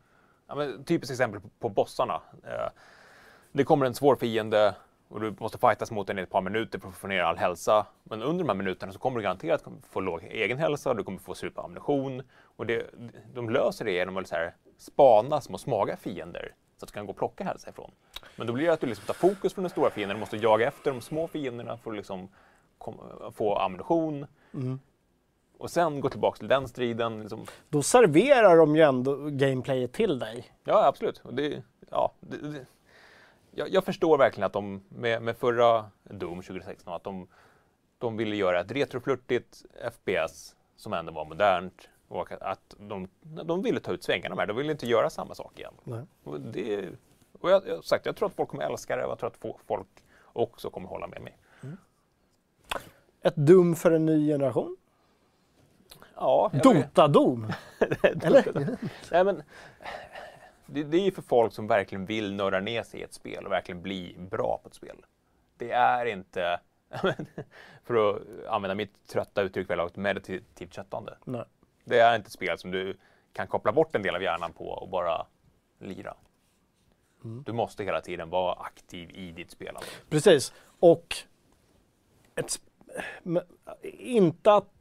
[0.47, 2.21] Ja, men, typiskt exempel på, på bossarna.
[2.43, 2.69] Eh,
[3.51, 4.75] det kommer en svår fiende
[5.07, 7.37] och du måste fightas mot den i ett par minuter för att få ner all
[7.37, 7.85] hälsa.
[8.03, 11.19] Men under de här minuterna så kommer du garanterat få låg egen hälsa, du kommer
[11.19, 12.21] få på ammunition.
[12.41, 12.85] Och det,
[13.33, 17.05] de löser det genom att så här, spana små smaga fiender så att du kan
[17.05, 17.91] gå och plocka hälsa ifrån.
[18.35, 20.37] Men då blir det att du liksom tar fokus från den stora fienden, du måste
[20.37, 22.29] jaga efter de små fienderna för att liksom
[23.33, 24.27] få ammunition.
[25.57, 27.19] Och sen gå tillbaka till den striden.
[27.21, 27.45] Liksom.
[27.69, 30.51] Då serverar de ju ändå gameplayet till dig.
[30.63, 31.21] Ja, absolut.
[31.31, 32.65] Det, ja, det, det,
[33.51, 37.27] jag, jag förstår verkligen att de med, med förra Doom 2016 att de,
[37.97, 43.79] de ville göra ett retroflörtigt FPS som ändå var modernt och att de, de ville
[43.79, 44.47] ta ut svängarna med.
[44.47, 45.73] De ville inte göra samma sak igen.
[45.83, 46.03] Nej.
[46.23, 46.89] Och det,
[47.39, 49.61] och jag, jag, sagt, jag tror att folk kommer älska det och jag tror att
[49.67, 49.87] folk
[50.23, 51.37] också kommer hålla med mig.
[53.21, 54.77] Ett Doom för en ny generation.
[56.15, 57.53] Ja, Dota-Doom.
[58.03, 58.77] Eller?
[59.11, 59.43] Nej, men,
[60.65, 63.45] det, det är ju för folk som verkligen vill nörda ner sig i ett spel
[63.45, 65.05] och verkligen bli bra på ett spel.
[65.57, 66.59] Det är inte,
[67.83, 71.17] för att använda mitt trötta uttryck meditativt köttande.
[71.23, 71.43] Nej.
[71.89, 72.97] Det är inte ett spel som du
[73.33, 75.25] kan koppla bort en del av hjärnan på och bara
[75.79, 76.15] lira.
[77.21, 79.87] Du måste hela tiden vara aktiv i ditt spelande.
[80.09, 80.53] Precis.
[80.79, 81.15] Och
[82.35, 82.61] ett,
[83.23, 83.43] men,
[83.99, 84.73] inte att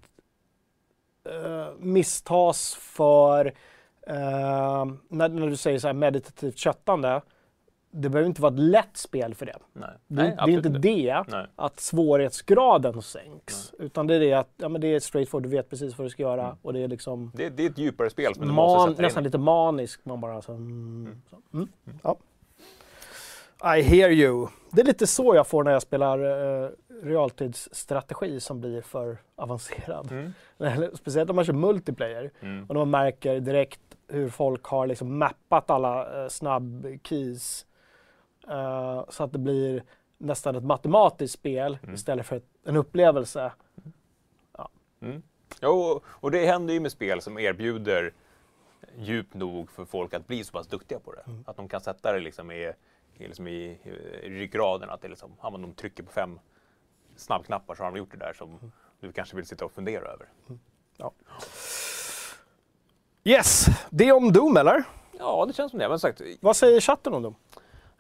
[1.25, 3.47] eh, misstas för
[4.07, 7.23] eh, när, när du säger så här meditativt köttande.
[7.91, 9.57] Det behöver inte vara ett lätt spel för det.
[9.73, 11.47] Nej, Det, Nej det är inte det Nej.
[11.57, 13.75] att svårighetsgraden sänks.
[13.79, 16.11] Utan det är det att ja, men det är straightforward, du vet precis vad du
[16.11, 16.45] ska göra.
[16.45, 16.57] Mm.
[16.63, 19.03] Och det är liksom Det, det är ett djupare spel som du måste man, sätta
[19.03, 19.25] nästan in.
[19.25, 20.01] lite manisk.
[20.05, 21.37] Man bara så, mm, så.
[21.57, 21.69] Mm.
[22.03, 22.17] Ja.
[23.79, 24.47] I hear you.
[24.71, 26.71] Det är lite så jag får när jag spelar uh,
[27.03, 30.13] realtidsstrategi som blir för avancerad.
[30.13, 30.91] Mm.
[30.95, 32.67] Speciellt om man kör multiplayer Mm.
[32.69, 37.65] och man märker direkt hur folk har liksom mappat alla uh, snabb-keys
[38.51, 39.83] eh, så att det blir
[40.19, 41.95] nästan ett matematiskt spel Mm.
[41.95, 43.53] istället för ett, en upplevelse.
[45.01, 45.23] Mm.
[45.63, 48.13] Jo, och det händer ju med spel som erbjuder
[48.97, 51.23] djup nog för folk att bli så pass duktiga på det.
[51.27, 51.45] Mm.
[51.47, 52.73] Att de kan sätta det liksom i,
[53.15, 53.79] i, liksom i,
[54.23, 54.91] i ryggraden.
[54.91, 56.41] Att det liksom, ja, de trycker på fem
[57.17, 58.73] snabbknappar så har de gjort det där som Mm.
[59.01, 60.29] du kanske vill sitta och fundera över.
[63.25, 64.85] Yes, det är om Doom eller?
[65.19, 65.89] Ja, det känns som det.
[65.89, 67.35] Men sagt, Vad säger chatten om Doom?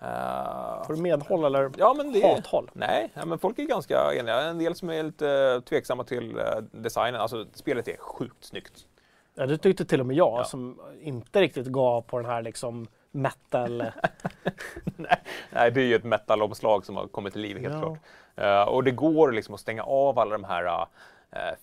[0.02, 2.70] Eh, Får du medhåll eller ja, men det, hathåll?
[2.72, 4.40] Nej, ja, men folk är ganska eniga.
[4.40, 7.20] En del som är lite tveksamma till eh, designen.
[7.20, 8.86] Alltså, spelet är sjukt snyggt.
[9.34, 10.44] Ja, det tyckte till och med jag Ja.
[10.44, 13.76] som inte riktigt gav på den här liksom metal.
[15.50, 17.80] Nej, det är ju ett metalomslag som har kommit till liv helt Ja.
[17.80, 17.98] klart.
[18.36, 20.84] Eh, och det går liksom att stänga av alla de här uh,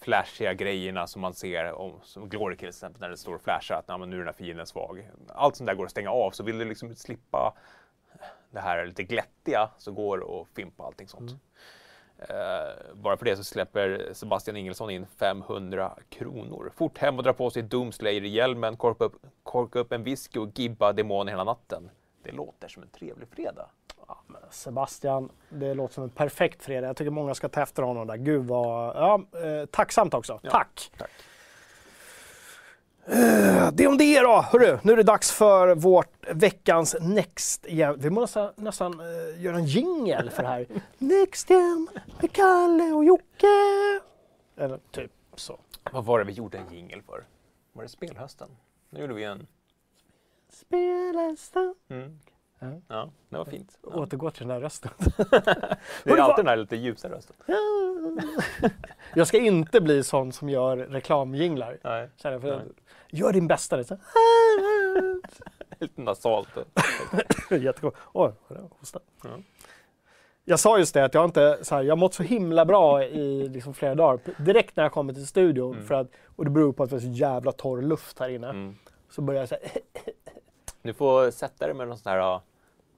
[0.01, 3.41] flashiga grejerna som man ser, om, som Glory Kills till exempel, när det står och
[3.41, 5.09] flashar att "Ja, men nu är den här fienden svag.
[5.27, 7.53] Allt sånt där går att stänga av, så vill du liksom slippa
[8.51, 11.31] det här lite glättiga så går att fimpa allting sånt.
[12.17, 16.71] Eh, bara för det så släpper Sebastian Ingelsson in 500 kronor.
[16.75, 20.93] Fort hem och dra på sig Doomslayer-hjälmen, korka upp, korka upp en whisky och gibba
[20.93, 21.89] demoner hela natten.
[22.23, 23.69] Det låter som en trevlig fredag.
[24.07, 24.17] Ja,
[24.51, 26.87] Sebastian, det låter som en perfekt fredag.
[26.87, 28.17] Jag tycker många ska ta efter honom där.
[28.17, 30.39] Gud vad ja, eh, tacksamt också.
[30.43, 30.91] Ja, Tack!
[30.97, 31.11] tack.
[33.07, 34.41] Eh, Det om det då!
[34.51, 37.95] Hörru, nu är det dags för vårt veckans Next igen.
[37.99, 40.67] Vi måste nästan, eh, göra en jingle för det här.
[40.97, 41.87] Next igen
[42.21, 43.47] med Kalle och Jocke.
[44.57, 45.59] Eller typ så.
[45.91, 47.23] Vad var det vi gjorde en jingle för?
[47.73, 48.49] Var det spelhösten?
[48.89, 49.47] Nu gjorde vi en...
[50.51, 51.75] Spelhästen.
[51.89, 52.19] Mm.
[52.59, 52.67] Ja.
[52.87, 53.77] Ja, det var fint.
[53.83, 53.89] Ja.
[53.89, 54.91] Återgå till den där rösten.
[56.03, 57.35] Det är alltid den här lite ljusa rösten.
[57.45, 57.55] Ja,
[59.15, 61.77] Jag ska inte bli sån som gör reklamjinglar.
[61.83, 62.09] Nej.
[62.17, 62.65] Känner jag, för Nej.
[63.15, 63.77] Gör din bästa.
[63.77, 63.97] Det så
[65.79, 66.49] Lite nasalt.
[67.51, 67.95] Jättegott.
[68.13, 68.31] Oj,
[68.79, 68.99] hosta.
[69.23, 69.29] Ja.
[70.45, 73.49] Jag sa just det att jag inte, så här, jag mått så himla bra i
[73.49, 74.19] liksom flera dagar.
[74.43, 75.87] Direkt när jag kommer till studion, Mm.
[75.87, 78.49] för att, och det beror på att det är så jävla torr luft här inne,
[78.49, 78.75] Mm.
[79.09, 79.69] så börjar jag säga
[80.81, 82.39] Du får sätta dig med någon sån här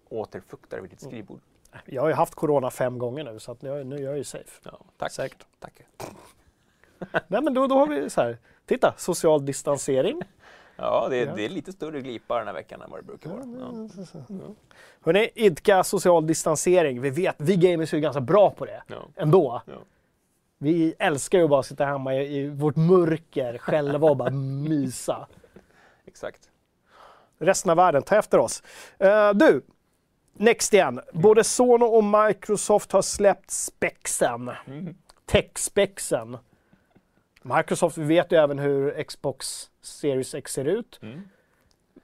[0.09, 1.11] återfuktare vid ditt Mm.
[1.11, 1.39] skrivbord.
[1.85, 4.23] Jag har ju haft corona fem gånger nu, så att nu, nu är jag ju
[4.23, 4.61] safe.
[4.63, 5.11] Ja, tack.
[5.11, 5.45] Säkert.
[5.59, 5.81] tack.
[7.27, 10.21] Nej men då, då har vi så här, titta, social distansering.
[10.79, 11.33] Ja, det är, Ja.
[11.35, 13.43] det är lite större glipa den här veckan än vad det brukar vara.
[13.59, 13.89] Ja.
[15.01, 17.01] Hörrni, idka social distansering.
[17.01, 18.95] Vi vet, vi gamers är ju ganska bra på det Ja.
[19.15, 19.61] ändå.
[19.65, 19.73] Ja.
[20.57, 24.29] Vi älskar ju att bara sitta hemma i, i vårt mörker själva och bara
[24.69, 25.27] mysa.
[26.05, 26.49] Exakt.
[27.39, 28.63] Resten av världen, ta efter oss.
[28.99, 29.61] Eh, du,
[30.33, 31.01] Next igen.
[31.13, 34.51] Både Sony och Microsoft har släppt spexen.
[34.67, 34.95] Mm.
[35.25, 36.37] Tech-spexen.
[37.55, 40.99] Microsoft, vi vet ju även hur Xbox Series X ser ut.
[41.01, 41.21] Mm.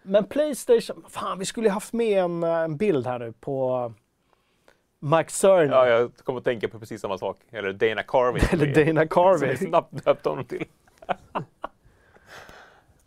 [0.02, 3.94] Men Playstation, fan vi skulle ju haft med en, en bild här nu på
[5.00, 5.74] Mike Cerner.
[5.76, 7.38] Ja, jag kommer att tänka på precis samma sak.
[7.52, 8.42] Eller Dana Carvey.
[8.52, 9.50] Eller Dana Som Carvey.
[9.50, 10.66] vi snabbt döpte honom till.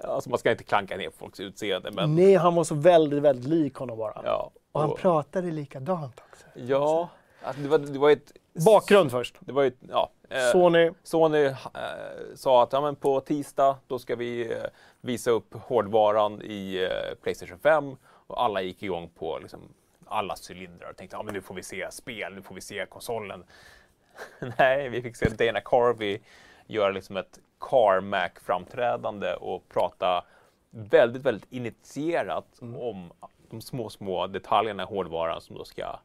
[0.05, 3.23] alltså man ska inte klanka ner på folks utseende, men Nej, han var så väldigt,
[3.23, 4.21] väldigt lik honom bara.
[4.25, 4.51] ja.
[4.73, 6.47] Och han Och- pratade likadant också.
[6.55, 7.09] Ja,
[7.43, 8.33] alltså, det var, det var ett...
[8.65, 9.35] Bakgrund först.
[9.41, 10.11] Det var ju, ja.
[10.31, 11.55] eh, Sony, Sony eh,
[12.35, 14.59] sa att ja, men på tisdag då ska vi eh,
[15.01, 19.61] visa upp hårdvaran i eh, Playstation 5 och alla gick igång på liksom,
[20.07, 22.87] alla cylindrar och tänkte ja, men nu får vi se spel, nu får vi se
[22.87, 23.45] konsolen.
[24.59, 26.19] Nej, vi fick se Dana Carvey
[26.67, 30.25] göra liksom ett CarMac-framträdande och prata
[30.71, 33.13] väldigt, väldigt initierat om
[33.51, 35.99] de små, små detaljerna i hårdvaran som då ska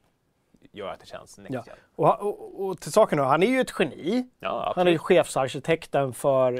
[0.72, 1.74] göra att det känns next Ja.
[1.96, 4.30] och, och, och till saken då, han är ju ett geni.
[4.40, 6.52] Ja, Han är ju chefsarkitekten för,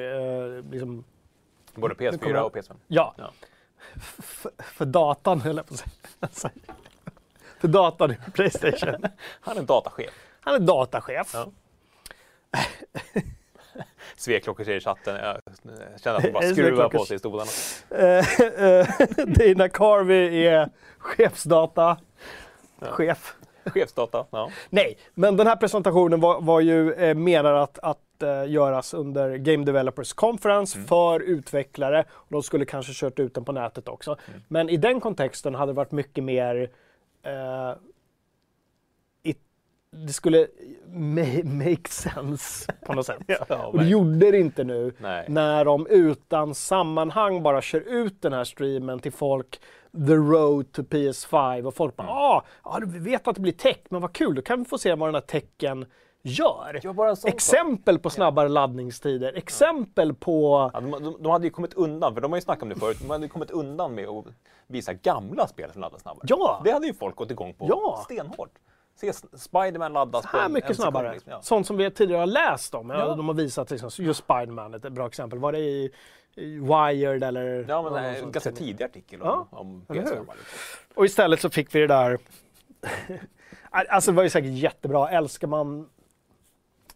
[0.58, 1.04] eh, liksom,
[1.76, 2.76] Både Nu kommer PS4 jag- och PS5.
[2.88, 3.32] ja, Ja.
[4.58, 5.76] för, datan höll jag på
[6.20, 6.52] att säga.
[7.60, 9.06] för datan i Playstation.
[9.42, 10.10] Han är datachef.
[10.42, 11.32] Han är datachef.
[11.34, 11.48] Ja.
[14.16, 15.16] Sveklockor säger i chatten.
[15.16, 17.50] Jag känner att de bara skruvar på sig i stolarna.
[17.90, 18.88] Eh, eh,
[19.28, 21.98] Dana Carvey är chefsdata.
[22.82, 23.36] Chef.
[23.66, 24.26] Chefsdata.
[24.30, 24.50] Ja.
[24.70, 29.36] Nej, men den här presentationen var, var ju eh, menad att, att eh, göras under
[29.38, 30.88] Game Developers Conference Mm.
[30.88, 32.06] för utvecklare.
[32.12, 34.18] Och de skulle kanske kört ut den på nätet också.
[34.28, 34.42] Mm.
[34.48, 36.70] Men i den kontexten hade det varit mycket mer
[37.24, 37.74] eh,
[40.08, 40.48] det skulle
[40.88, 43.18] ma- make sense på något sätt.
[43.50, 45.26] Ja, Och det gjorde det inte nu Nej.
[45.28, 49.62] när de utan sammanhang bara kör ut den här streamen till folk
[50.08, 52.16] The Road to PS5 och folk bara Mm.
[52.18, 54.78] ah, ja, vi vet att det blir tech, men vad kul, då kan vi få
[54.78, 55.86] se vad den här tecken
[56.24, 56.80] gör.
[56.84, 57.16] Ja.
[57.26, 60.70] Exempel på snabbare laddningstider, exempel på...
[60.74, 62.76] Ja, de, de, de hade ju kommit undan, för de har ju snackat om det
[62.76, 64.26] förut, de hade ju kommit undan med att
[64.68, 66.26] visa gamla spel som laddar snabbare.
[66.30, 66.62] Ja.
[66.64, 68.02] Det hade ju folk gått igång på Ja.
[68.06, 68.50] stenhårt.
[68.96, 71.14] Se Spiderman laddas på här mycket en sekund, snabbare.
[71.14, 71.32] liksom.
[71.32, 71.42] Ja.
[71.42, 72.90] Sånt som vi tidigare har läst om.
[72.90, 73.16] Ja, Ja.
[73.16, 75.40] De har visat liksom, just Spiderman, ett bra exempel.
[75.40, 75.92] Var det i
[76.36, 77.66] Wired eller?
[77.70, 80.08] Ja, men sån en ganska tidig artikel om, Ja, om eller hur?
[80.10, 80.20] PS5.
[80.20, 80.36] Liksom.
[80.96, 82.18] Och istället så fick vi det där...
[83.70, 85.10] alltså det var ju säkert jättebra.
[85.10, 85.90] Älskar man...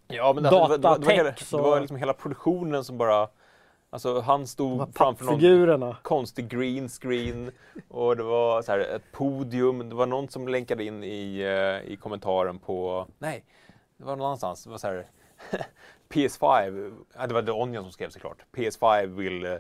[0.08, 2.14] Ja, men alltså, det, var- det, var- det, var hela, så- det var liksom hela
[2.14, 3.28] produktionen som bara...
[3.90, 7.52] Alltså han stod framför någon konstig green screen
[7.88, 9.90] och det var så här ett podium.
[9.90, 13.08] Det var någon som länkade in i, eh, i kommentaren på...
[13.20, 13.44] Nej,
[13.98, 14.64] det var någon annanstans.
[14.64, 15.06] Det var så här...
[16.10, 18.38] PS5, ja, det var The Onion som skrev såklart.
[18.56, 19.58] PS5 will eh,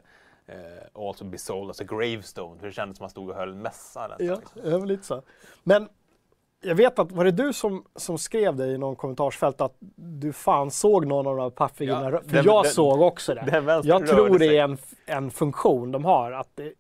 [1.10, 2.60] also be sold as a gravestone.
[2.60, 4.08] För det kändes som att man stod och höll en mässa.
[4.08, 4.62] nästan, Ja, liksom.
[4.72, 5.22] det var lite så.
[5.64, 5.90] Men
[6.62, 10.34] jag vet att, var det du som, som skrev det i någon kommentarsfält att du
[10.34, 12.12] fan såg någon av de här pappfigurerna?
[12.12, 13.82] Ja, För den- jag den- såg också det.
[13.84, 16.32] jag tror det är en, en funktion de har.
[16.32, 16.74] Att det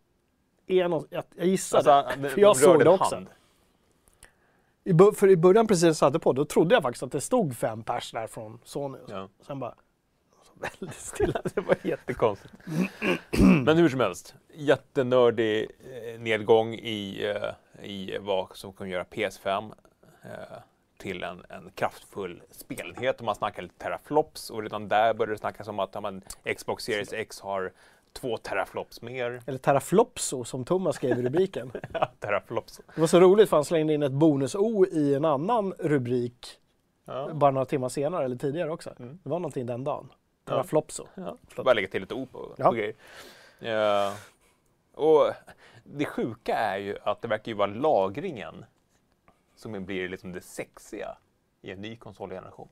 [0.67, 2.29] är något, jag, jag gissar Alltså, det.
[2.29, 3.15] För jag de såg det också.
[3.15, 3.27] hand.
[4.85, 7.57] I, för i början precis jag satte på, då trodde jag faktiskt att det stod
[7.57, 8.97] fem pers där från Sony.
[9.07, 9.29] Ja.
[9.47, 9.75] Sen bara,
[10.53, 11.41] väldigt stilla.
[11.55, 12.53] det var jättekonstigt.
[13.65, 19.73] Men hur som helst, jättenördig eh, nedgång i, eh, i vad som kan göra PS5
[20.23, 20.29] eh,
[20.97, 23.19] till en, en kraftfull spelenhet.
[23.19, 25.95] Och man snackar lite teraflops och redan där började det snackas om att
[26.43, 27.73] ja, Xbox Series X har
[28.15, 29.41] två teraflops mer.
[29.45, 31.71] Eller teraflopso som Thomas skrev i rubriken.
[32.19, 32.81] teraflops.
[32.95, 36.59] Det var så roligt för han slängde in ett bonus-O i en annan rubrik
[37.07, 37.29] Ja.
[37.33, 38.93] bara några timmar senare eller tidigare också.
[38.99, 39.19] Mm.
[39.23, 40.11] Det var någonting den dagen.
[40.45, 41.07] Teraflopso.
[41.15, 41.37] Ja.
[41.47, 41.65] Förlåt.
[41.65, 42.65] Bara lägga till lite O på, Ja.
[42.65, 42.93] på grejer.
[43.59, 44.13] Eh,
[44.93, 45.31] och
[45.83, 48.65] det sjuka är ju att det verkar ju vara lagringen
[49.55, 51.17] som blir liksom det sexiga
[51.61, 52.67] i en ny konsolgeneration.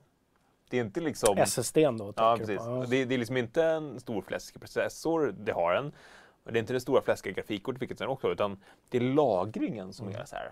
[0.73, 1.38] Det är inte liksom...
[1.38, 2.13] SSD då?
[2.15, 2.62] Ja, precis.
[2.65, 2.86] Ja.
[2.89, 5.91] Det, det är liksom inte en stor fläskig processor, det har den.
[6.45, 8.57] Och det är inte det stora fläskiga grafikkortet, vilket den också utan
[8.89, 10.21] det är lagringen som Mm.
[10.21, 10.51] är så här.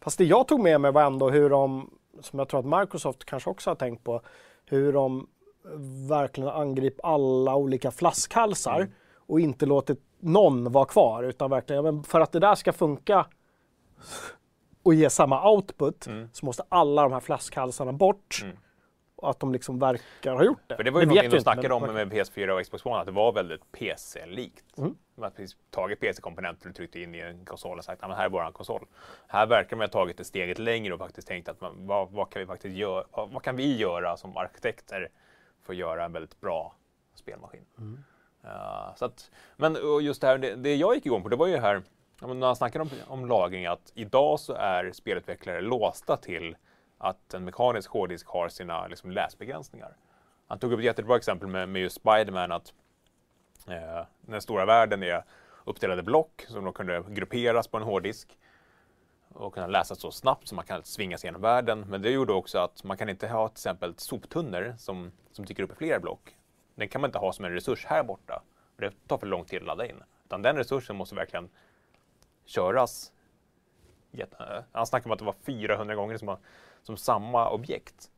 [0.00, 3.24] Fast det jag tog med mig var ändå hur de, som jag tror att Microsoft
[3.24, 4.20] kanske också har tänkt på,
[4.66, 5.28] hur de
[6.08, 8.92] verkligen angriper alla olika flaskhalsar Mm.
[9.26, 11.22] och inte låtit någon vara kvar.
[11.22, 13.26] Utan verkligen, men för att det där ska funka
[14.82, 16.28] och ge samma output Mm.
[16.32, 18.40] så måste alla de här flaskhalsarna bort.
[18.42, 18.56] Mm.
[19.22, 20.76] Att de liksom verkar ha gjort det.
[20.76, 23.06] För det var ju vet någonting de snackade om med PS4 och Xbox One, att
[23.06, 24.78] det var väldigt PC-likt.
[24.78, 24.96] Mm.
[25.16, 28.28] Hade precis tagit PC-komponenter och tryckt in i en konsol och sagt att här är
[28.28, 28.86] vår konsol.
[29.26, 32.30] Här verkar man ha tagit det steget längre och faktiskt tänkt att man, vad, vad
[32.30, 33.04] kan vi faktiskt göra?
[33.10, 35.08] Vad, vad kan vi göra som arkitekter
[35.62, 36.74] för att göra en väldigt bra
[37.14, 37.64] spelmaskin?
[37.78, 38.04] Mm.
[38.42, 41.46] Ja, så att, men just det här, det, det jag gick igång på, det var
[41.46, 41.82] ju här,
[42.20, 46.56] när han snackade om, om lagring, att idag så är spelutvecklare låsta till
[47.02, 49.96] att en mekanisk hårddisk har sina liksom, läsbegränsningar.
[50.46, 52.72] Han tog upp ett jättebra exempel med, med just Spiderman, att
[53.68, 55.24] eh, den stora världen är
[55.64, 58.38] uppdelade block som då kunde grupperas på en hårddisk
[59.28, 61.84] och kunna läsas så snabbt så man kan svinga sig genom världen.
[61.88, 65.62] Men det gjorde också att man kan inte ha till exempel soptunnor som, som dyker
[65.62, 66.36] upp i flera block.
[66.74, 68.42] Den kan man inte ha som en resurs här borta.
[68.76, 70.02] för Det tar för lång tid att ladda in.
[70.24, 71.48] Utan den resursen måste verkligen
[72.44, 73.12] köras.
[74.12, 74.26] Eh,
[74.72, 76.36] han snackade om att det var 400 gånger som,
[76.82, 78.08] som samma objekt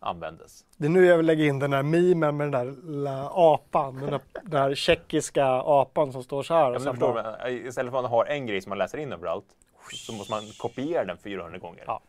[0.00, 0.64] användes.
[0.76, 3.94] Det är nu jag vill lägga in den där memen med den där lilla apan.
[3.96, 6.72] Den där, den där tjeckiska apan som står så här.
[6.72, 9.46] Ja, förstår, bara- istället för att man har en grej som man läser in överallt
[9.92, 11.84] så måste man kopiera den 400 gånger.
[11.86, 12.00] Ja.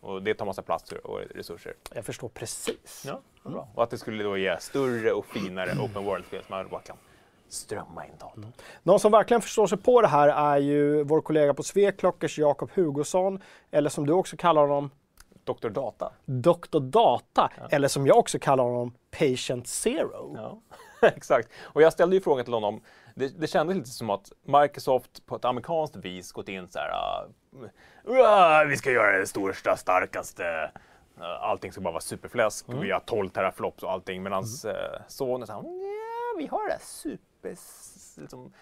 [0.00, 1.74] Och det tar massa plats och resurser.
[1.94, 3.04] Jag förstår precis.
[3.06, 3.68] Ja, bra.
[3.74, 6.96] Och att det skulle då ge större och finare open world-spel som man bara kan
[7.48, 8.46] strömma in datorn.
[8.82, 12.70] Någon som verkligen förstår sig på det här är ju vår kollega på Sveklockers, Jakob
[12.74, 13.42] Hugosson.
[13.70, 14.90] Eller som du också kallar honom,
[15.46, 15.68] Dr.
[15.68, 16.12] Data.
[16.24, 16.80] Dr.
[16.80, 17.50] Data.
[17.70, 20.34] Eller som jag också kallar honom, Patient Zero.
[20.36, 20.60] Ja,
[21.08, 21.48] exakt.
[21.62, 22.80] Och jag ställde ju frågan till honom.
[23.14, 26.90] Det, det kändes lite som att Microsoft på ett amerikanskt vis gått in så här.
[28.24, 30.70] "Ah, vi ska göra det största, starkaste.
[31.18, 32.66] Uh, allting ska bara vara superfläsk.
[32.68, 34.22] Vi har 12 teraflops och allting.
[34.22, 34.70] Medan uh,
[35.08, 37.56] Sony sa, "Nja, vi har det super...
[38.20, 38.52] Liksom,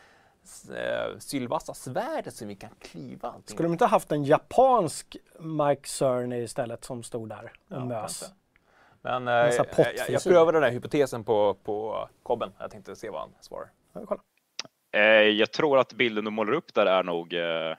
[1.18, 3.54] sylvassa svärdet som vi kan klyva allting.
[3.54, 8.24] Skulle de inte haft en japansk Mike Cerny istället som stod där och Ja, mös?
[9.02, 10.30] Men En eh, jag, jag pottfrisyr.
[10.30, 12.52] prövade den här hypotesen på, på Kobben.
[12.58, 13.70] Jag tänkte se vad han svarar.
[13.92, 14.20] Ja, kolla.
[14.92, 17.76] Eh, jag tror att bilden du målar upp där är nog eh,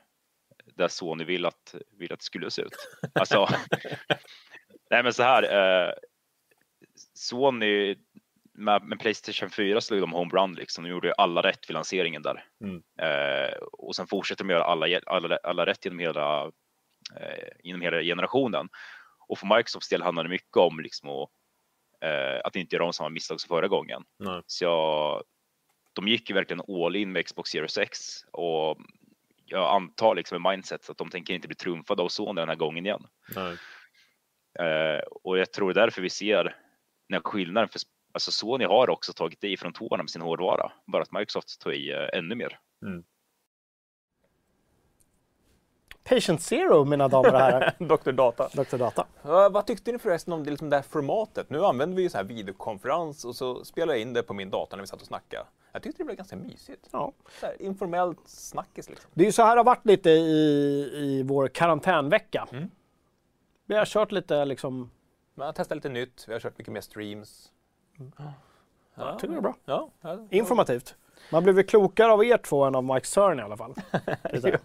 [0.75, 2.75] där Sony vill att, vill att det skulle se ut.
[3.13, 3.47] Alltså,
[4.89, 5.43] nej men så här.
[5.87, 5.93] Eh,
[7.13, 7.95] Sony
[8.57, 10.83] med, med Playstation 4 slog de homerun liksom.
[10.83, 12.45] De gjorde alla rätt vid lanseringen där.
[12.63, 12.83] Mm.
[13.01, 16.45] Eh, och sen fortsätter de göra alla, alla, alla rätt genom hela,
[17.19, 18.69] eh, genom hela generationen.
[19.27, 21.29] Och för Microsofts del handlar det mycket om liksom att,
[22.01, 24.03] eh, att inte göra om samma misstag som förra gången.
[24.19, 24.41] Nej.
[24.45, 25.23] Så jag,
[25.93, 27.99] de gick ju verkligen all in med Xbox Series X
[28.31, 28.77] och
[29.45, 32.55] jag antar liksom med mindset att de tänker inte bli trumfade av Sony den här
[32.55, 33.07] gången igen.
[34.59, 37.69] Eh, och jag tror därför vi ser den här skillnaden.
[37.69, 37.79] För,
[38.15, 41.71] alltså Sony har också tagit i från tårna med sin hårdvara, bara att Microsoft tar
[41.71, 42.59] i eh, ännu mer.
[46.03, 47.75] Patient Zero, mina damer och herrar.
[47.79, 48.11] Dr.
[48.11, 48.49] Data.
[48.53, 48.77] Dr.
[48.77, 49.07] Data.
[49.21, 51.49] Ja, vad tyckte ni förresten om det, liksom det här formatet?
[51.49, 54.49] Nu använder vi ju så här videokonferens och så spelar jag in det på min
[54.49, 55.45] dator när vi satt och snackade.
[55.71, 56.89] Jag tyckte det blev ganska mysigt.
[56.91, 57.13] Ja.
[57.39, 59.09] Så här, informellt snackis liksom.
[59.13, 62.47] Det är ju så här det har varit lite i, i vår karantänvecka.
[62.51, 62.69] Mm.
[63.65, 64.91] Vi har kört lite liksom,
[65.35, 67.51] Man har testat lite nytt, vi har kört mycket mer streams.
[68.95, 69.55] Ja, tycker det är bra.
[69.65, 69.89] Ja,
[70.29, 70.95] Informativt.
[71.31, 73.75] Man blev väl klokare av er två än av Mike Cerny i alla fall.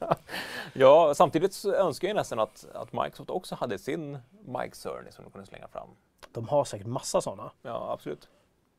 [0.72, 5.24] Ja, samtidigt så önskar jag nästan att, att Microsoft också hade sin Mike Cerny som
[5.24, 5.88] de kunde slänga fram.
[6.32, 7.50] De har säkert massa sådana.
[7.62, 8.28] Ja, absolut.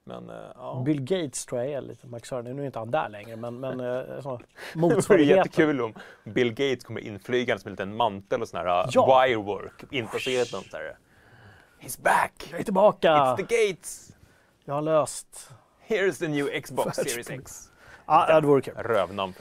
[0.03, 0.81] Men eh, ja.
[0.85, 2.53] Bill Gates tror jag är lite Mike Cerny.
[2.53, 3.85] Nu är inte han där längre, men, men eh,
[4.21, 4.37] så,
[4.73, 5.37] Det vore motsvarigheten.
[5.37, 9.05] jättekul om Bill Gates kommer inflygandes med en liten mantel och sån här uh, Ja.
[9.05, 9.81] wirework.
[10.53, 10.97] Något där.
[11.81, 12.47] He's back!
[12.51, 13.09] Jag är tillbaka!
[13.13, 14.15] It's the Gates!
[14.65, 15.51] Jag har löst.
[15.87, 17.71] Here's the new Xbox Series X.
[18.05, 18.73] Ja, ja, det vore kul.
[18.77, 19.33] Rövnamn.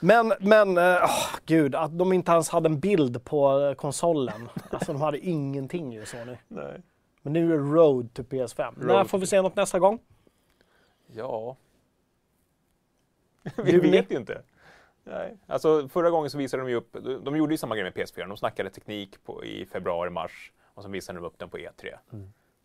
[0.00, 4.48] Men, men, åh, gud, att de inte ens hade en bild på eh, konsolen.
[4.70, 6.36] Alltså de hade ingenting ju, Sony.
[6.48, 6.82] Nej.
[7.22, 8.74] Men nu är det Road to PS5.
[8.76, 9.98] När Road får vi se något nästa gång?
[11.06, 11.56] Ja.
[13.56, 13.90] Vi Juni.
[13.90, 14.42] vet ju inte.
[15.04, 15.36] Nej.
[15.46, 17.92] Alltså, förra gången så visade de ju upp, de, de gjorde ju samma grej med
[17.92, 18.28] PS4.
[18.28, 21.94] De snackade teknik på, i februari, mars och så visade de upp den på E3.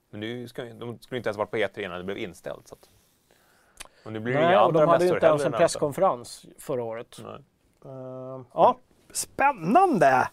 [0.09, 2.67] Men nu ska, de skulle inte ens varit på E3 innan det blev inställt.
[2.67, 2.89] Så att,
[4.05, 6.45] och nu blir det Nej, inga och andra de hade ju inte ens en presskonferens
[6.57, 7.17] förra året.
[7.23, 7.39] Nej.
[7.85, 8.77] Eh, ja,
[9.11, 10.27] spännande!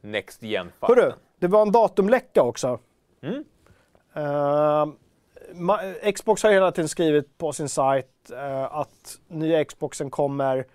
[0.00, 2.78] Next gen Hörru, det var en datumläcka också.
[3.22, 3.44] Mm.
[5.52, 10.66] Ma- Xbox har hela tiden skrivit på sin sajt eh, att nya Xboxen kommer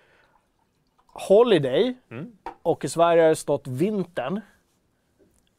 [1.06, 2.36] Holiday Mm.
[2.62, 4.40] och i Sverige har det stått vintern.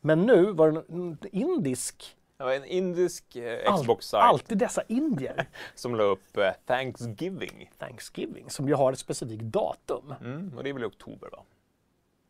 [0.01, 5.45] Men nu var det en indisk, Det var en indisk eh, Xbox-sajt alltid dessa indier,
[5.75, 7.71] som la upp eh, Thanksgiving.
[7.77, 10.13] Thanksgiving, som ju har ett specifikt datum.
[10.21, 11.43] Mm, och det är väl i oktober va?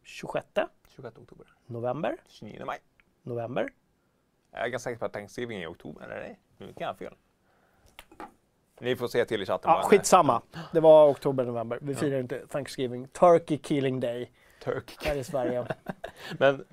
[0.04, 0.48] 26
[0.88, 1.48] 26 oktober.
[1.66, 2.80] november, 29 maj.
[3.24, 3.70] november.
[4.52, 6.40] Jag är ganska säker på att Thanksgiving är i oktober, eller nej?
[6.58, 7.14] Nu kan jag ha fel.
[8.80, 9.72] Ni får se till i chatten.
[9.72, 10.42] Ja, skitsamma.
[10.72, 11.80] Det var oktober, november.
[11.82, 13.08] Vi firar inte Thanksgiving.
[13.08, 14.32] Turkey Killing Day
[14.64, 14.98] Turk.
[15.06, 15.68] här i Sverige.
[16.40, 16.66] Men,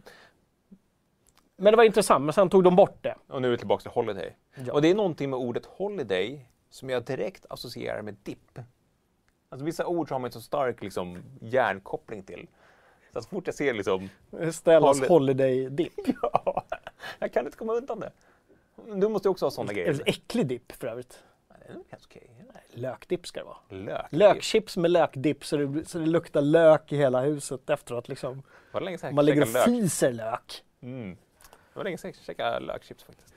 [1.56, 3.14] Men det var intressant, men sen tog de bort det.
[3.28, 4.36] och nu är vi tillbaka till Holiday.
[4.66, 4.72] Ja.
[4.72, 8.58] Och det är någonting med ordet Holiday som jag direkt associerar med dipp.
[9.48, 12.46] Alltså vissa ord har man inte så stark liksom, hjärnkoppling till.
[13.12, 14.08] Så att fort jag ser liksom,
[14.52, 15.92] Stellas Holi- Holiday Dip.
[16.22, 16.64] ja,
[17.18, 18.12] jag kan inte komma undan det.
[19.00, 20.02] Du måste ju också ha sådana En grejer.
[20.06, 21.18] äcklig dipp för övrigt.
[21.48, 22.30] Det är helt okej.
[22.72, 23.56] Lökdipp ska det vara.
[23.68, 24.06] Lök.
[24.10, 28.08] Lökchips med lökdipp så det, så det luktar lök i hela huset efteråt.
[28.08, 28.42] Liksom.
[28.72, 29.64] Man ligger och käkade lök?
[29.64, 30.64] fiser lök.
[30.82, 31.16] Mm.
[31.74, 33.34] Det var länge sedan jag käkade lökchips faktiskt.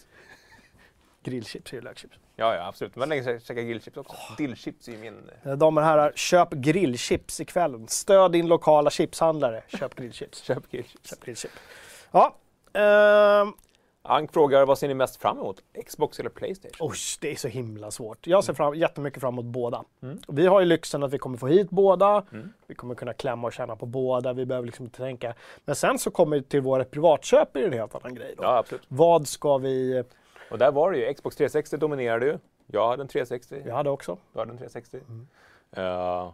[1.24, 2.18] Grillchips är ju lökchips.
[2.36, 2.98] Ja, ja absolut.
[2.98, 4.16] Var länge sedan jag käkade grillchips också.
[4.38, 5.30] Dillchips är ju min...
[5.58, 7.88] Damer och herrar, köp grillchips ikväll.
[7.88, 9.64] Stöd din lokala chipshandlare.
[9.68, 10.42] Köp grillchips.
[10.44, 11.10] Köp grillchips.
[11.10, 11.54] Köp grillchips.
[12.12, 12.36] Ja,
[12.74, 13.54] ehm,
[14.08, 15.64] Ank frågar vad ser ni mest fram emot?
[15.86, 16.88] Xbox eller Playstation?
[16.90, 18.28] Oj, det är så himla svårt.
[18.28, 19.84] Jag ser fram, jättemycket fram emot båda.
[20.28, 22.24] Vi har ju lyxen att vi kommer få hit båda.
[22.68, 24.34] Vi kommer kunna klämma och känna på båda.
[24.34, 25.34] Vi behöver liksom inte tänka.
[25.66, 28.34] Men sen så kommer till våra privatköp är det en helt annan grej.
[28.38, 28.44] Då.
[28.44, 28.86] Ja, absolut.
[28.88, 30.04] Vad ska vi...
[30.52, 31.14] Och där var det ju.
[31.14, 32.38] Xbox 360 dominerade ju.
[32.68, 33.62] Jag hade en 360.
[33.66, 34.18] Jag hade också.
[34.34, 35.00] Du hade en 360.
[35.72, 36.32] Eh,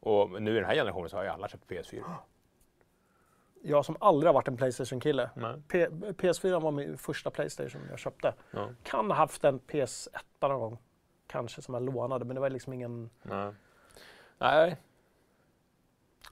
[0.00, 2.02] och nu i den här generationen så har ju alla köpt PS4.
[3.68, 5.30] Jag som aldrig har varit en Playstation-kille.
[5.34, 5.62] Nej.
[5.68, 8.34] P- PS4 var min första Playstation jag köpte.
[8.50, 8.68] Ja.
[8.82, 10.08] Kan ha haft en PS1
[10.40, 10.78] någon gång.
[11.26, 13.10] Kanske som jag lånade, men det var liksom ingen...
[13.22, 13.52] Nej.
[14.38, 14.76] Nej.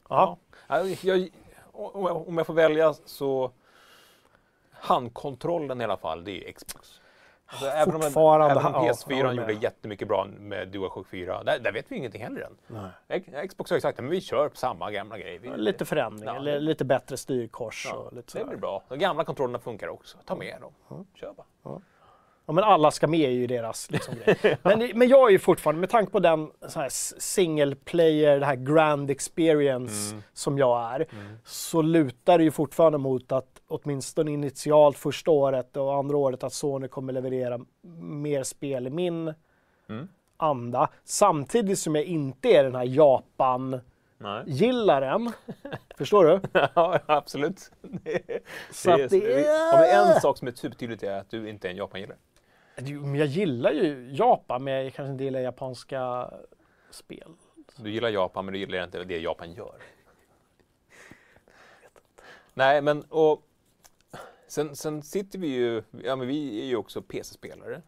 [0.09, 0.39] Ja.
[0.69, 1.29] Nej, Jag,
[1.73, 3.51] om, jag, om jag får välja så
[4.73, 7.01] handkontrollen i alla fall, det är Xbox.
[7.49, 11.07] Alltså, även om, även om ha- ja, PS4 jag håller gjorde jättemycket bra med DualShock
[11.09, 12.57] 4, där, där vet vi ingenting heller än.
[13.09, 13.49] Nej.
[13.49, 15.39] Xbox har ju sagt att vi kör på samma gamla grej.
[15.39, 16.39] Vi, Lite förändring, Ja.
[16.59, 18.45] lite bättre styrkors ja, och lite det sådär.
[18.45, 18.83] blir bra.
[18.89, 20.19] De gamla kontrollerna funkar också.
[20.27, 21.05] Ta med dem.
[21.15, 21.81] Kör bara.
[22.49, 24.59] Ja, men alla ska med är ju deras liksom, grej.
[24.63, 26.89] Men, men jag är ju fortfarande, med tanke på den så här,
[27.21, 30.23] single player, det här grand experience Mm.
[30.33, 31.07] som jag är,
[31.45, 36.53] så lutar det ju fortfarande mot att åtminstone initialt första året och andra året att
[36.53, 37.59] Sony kommer leverera
[38.01, 39.35] mer spel i min
[39.89, 40.09] Mm.
[40.37, 40.91] anda.
[41.05, 45.25] Samtidigt som jag inte är den här Japan-gillaren.
[45.25, 45.33] Nej.
[45.97, 46.41] Förstår du?
[46.75, 47.71] ja, absolut.
[47.83, 48.41] Det,
[48.71, 51.69] Så det är- Om det är en sak som är supertydligt är att du inte
[51.69, 52.19] är en Japan-gillare.
[53.17, 56.31] Jag gillar ju Japan, men jag kanske inte gillar japanska
[56.91, 57.29] spel.
[57.77, 59.75] Du gillar Japan, men du gillar inte det Japan gör.
[62.55, 63.43] Nej, men och
[64.47, 67.83] sen, sen sitter vi ju, ja men vi är ju också PC-spelare.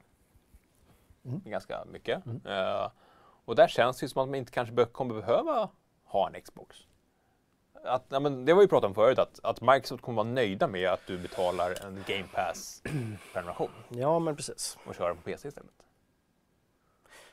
[1.45, 2.27] Ganska mycket.
[2.27, 2.91] Eh,
[3.45, 5.71] och där känns det ju som att man inte kanske kommer behöva
[6.05, 6.77] ha en Xbox.
[7.85, 10.69] Att, ja, men det var ju pratat om förut, att, att Microsoft kommer vara nöjda
[10.69, 14.79] med att du betalar en Game Pass-prenumeration Ja, men precis.
[14.87, 15.73] och kör på PC istället.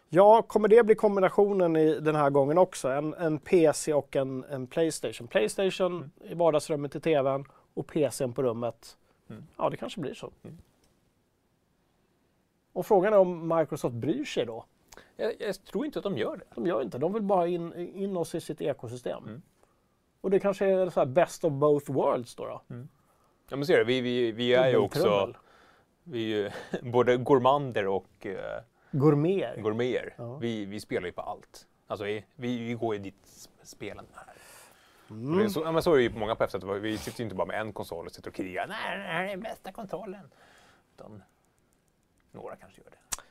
[0.09, 2.89] Ja, kommer det bli kombinationen i den här gången också?
[2.89, 5.28] En, en PC och en, en Playstation.
[5.28, 8.97] Playstation i vardagsrummet till TVn och PCn på rummet.
[9.30, 9.43] Mm.
[9.57, 10.32] Ja, det kanske blir så.
[12.73, 14.65] Och frågan är om Microsoft bryr sig då?
[15.15, 16.45] Jag, jag tror inte att de gör det.
[16.55, 19.23] De gör inte, de vill bara in, in oss i sitt ekosystem.
[19.23, 19.41] Mm.
[20.21, 22.45] Och det kanske är så här best of both worlds då.
[22.45, 22.61] då.
[23.49, 25.34] Ja men ser du, vi, vi, vi är ju också
[26.07, 26.51] vi är ju
[26.91, 28.61] både gourmander och eh,
[28.91, 29.61] Gourmet.
[29.61, 30.13] gourmeter.
[30.17, 30.38] Ja.
[30.38, 31.67] Vi, vi spelar ju på allt.
[31.88, 34.34] Alltså vi, vi, går ju dit spelen är.
[35.09, 35.49] Mm.
[35.49, 36.73] Så, ja, men så är det ju på många på.
[36.73, 38.67] Vi sitter ju inte bara med en konsol och sitter och krigar.
[38.67, 40.31] Nej, det här är den bästa kontrollen.
[40.95, 41.23] Utan
[42.31, 43.23] några kanske gör det.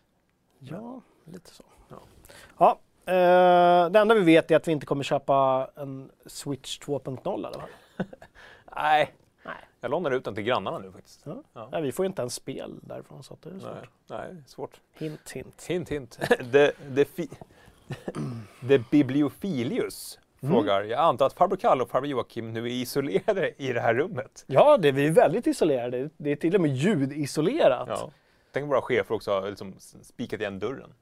[0.59, 1.65] Ja, lite så.
[1.89, 1.99] Ja.
[2.59, 2.79] Ja,
[3.13, 7.47] eh, det enda vi vet är att vi inte kommer köpa en Switch 2.0 i
[7.47, 7.69] alla fall.
[8.77, 9.15] Nej,
[9.45, 9.55] Nej.
[9.81, 11.21] jag lånar ut den till grannarna nu faktiskt.
[11.25, 11.43] Ja.
[11.53, 11.69] Ja.
[11.73, 13.89] Nej, vi får inte ens spel därifrån så att det är svårt.
[14.07, 14.81] Nej, nej, svårt.
[14.93, 15.65] Hint, hint.
[15.65, 16.19] Hint, hint.
[16.53, 17.29] Det, det, fi,
[18.61, 20.57] det Bibliofilius Mm.
[20.57, 23.95] frågar, jag antar att farbror Kalle och farbror Joakim nu är isolerade i det här
[23.95, 24.45] rummet.
[24.47, 26.11] Ja, det, vi är väldigt isolerade.
[26.17, 27.89] Det är till och med ljudisolerat.
[27.89, 28.11] Ja.
[28.53, 30.95] Tänk om våra chefer också har liksom spikat igen dörren.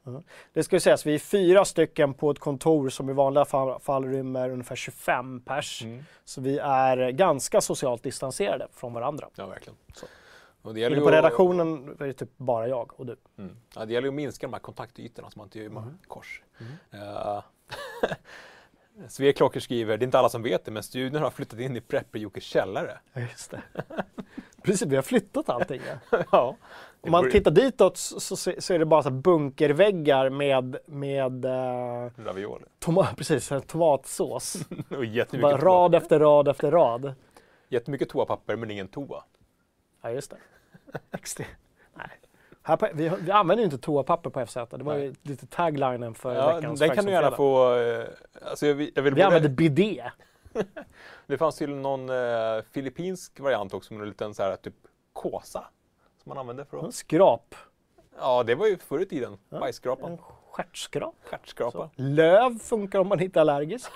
[0.52, 3.80] Det ska ju sägas, vi är fyra stycken på ett kontor som i vanliga fall,
[3.80, 5.82] fall rymmer ungefär 25 pers.
[5.82, 6.04] Mm.
[6.24, 9.28] Så vi är ganska socialt distanserade från varandra.
[9.34, 9.76] Ja, verkligen.
[9.94, 10.06] Så.
[10.62, 13.16] Och det gäller på redaktionen är det typ bara jag och du.
[13.38, 13.56] Mm.
[13.74, 15.98] Ja, det gäller ju att minska de här kontaktytorna så man inte gör mm.
[16.06, 16.42] kors.
[16.94, 17.42] Uh,
[19.08, 21.76] Svea Klocker skriver, det är inte alla som vet det, men studion har flyttat in
[21.76, 22.98] i Prepper-Jockes källare.
[23.12, 23.62] Ja, just det.
[24.62, 25.80] Precis, vi har flyttat allting.
[26.32, 26.56] Ja.
[27.00, 32.10] Om man tittar ditåt så, så, så är det bara så bunkerväggar med, med eh,
[32.16, 32.64] Ravioli.
[32.78, 34.56] toma, precis, tomatsås.
[34.90, 35.68] Och jättemycket, bara toa.
[35.68, 37.14] rad efter rad efter rad.
[37.68, 39.24] jättemycket toapapper men ingen toa.
[40.02, 40.36] Ja, just det.
[41.10, 41.44] Extre-
[41.94, 42.10] Nej.
[42.62, 44.54] Här på, vi, vi använder ju inte toapapper på FZ.
[44.54, 47.76] Det var ju lite taglinen för Ja, veckans den kan du gärna få...
[47.76, 48.06] eh,
[48.42, 50.10] Alltså jag, jag vill Vi använder bidé.
[51.26, 54.74] Det fanns ju någon eh, filippinsk variant också med en liten så här typ
[55.12, 55.64] kåsa.
[56.22, 56.94] Som man använde för att...
[56.94, 57.54] Skrap.
[58.18, 59.38] Ja, det var ju förr i tiden.
[59.48, 60.12] Ja, Bajsskrapan.
[60.12, 60.18] En
[60.50, 61.14] stjärtskrap.
[61.96, 63.90] Löv funkar om man inte är allergisk.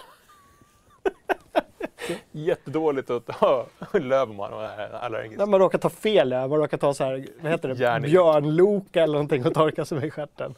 [2.33, 3.43] Jättedåligt att
[3.93, 5.39] om man är allergisk.
[5.39, 8.11] När man råkar ta fel löv, man råkar ta så här, vad heter det, Järnig.
[8.11, 10.55] björnloka eller någonting och torka sig med stjärten.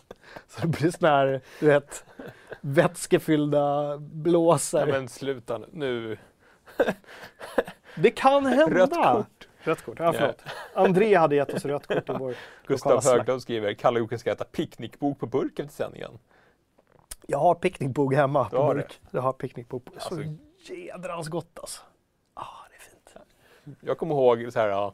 [0.48, 2.04] Så det blir sån här, du vet,
[2.60, 4.78] vätskefyllda blåsor.
[4.78, 6.18] Nej men sluta nu.
[7.94, 8.74] Det kan hända.
[8.74, 9.48] Rött kort.
[9.60, 10.42] Rött kort, ja förlåt.
[10.74, 12.34] André hade gett oss rött kort i vår
[12.66, 13.04] Gustav.
[13.04, 16.18] Höglund skriver, Kalle Jocke ska äta picknickbok på burk efter sändningen.
[17.26, 19.00] Jag har picknickbok hemma Du på burk.
[19.10, 19.86] Jag har picknickbok.
[19.94, 20.14] Alltså-
[20.58, 21.82] jädrans gott alltså.
[22.34, 23.78] Ah, det är fint.
[23.80, 24.92] Jag kommer ihåg så här,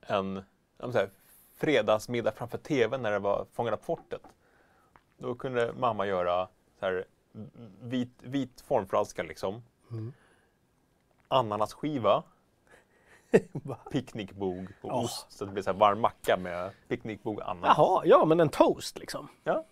[0.00, 0.42] en,
[0.78, 1.10] en så här,
[1.56, 4.22] fredagsmiddag framför tvn när det var Fångarna på fortet.
[5.18, 6.48] Då kunde mamma göra
[6.80, 7.04] så här,
[7.80, 9.62] vit, vit formflaska liksom.
[9.90, 10.12] Mm.
[11.28, 12.22] Ananasskiva,
[13.52, 13.76] Va?
[13.90, 15.04] picknickbog och Åh.
[15.04, 15.32] ost.
[15.32, 18.48] Så det blir så här varm macka med picknickbog och ananas Jaha, ja men en
[18.48, 19.28] toast liksom.
[19.44, 19.64] Ja,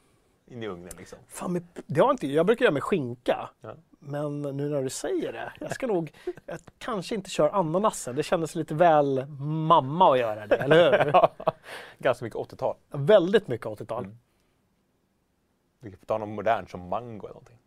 [0.47, 1.19] in i ugnen liksom.
[1.29, 3.51] Fan, det har inte, jag brukar göra med skinka.
[3.61, 3.75] Ja.
[3.99, 6.13] Men nu när du säger det, jag ska nog,
[6.47, 8.17] jag kanske inte kör ananasen.
[8.17, 11.13] Det kändes lite väl mamma att göra det, eller hur?
[11.99, 12.77] Ganska mycket 80-tal.
[12.91, 14.05] Väldigt mycket 80-tal.
[14.05, 14.19] Mm.
[15.81, 17.59] Vi får ta något modernt som mango eller någonting.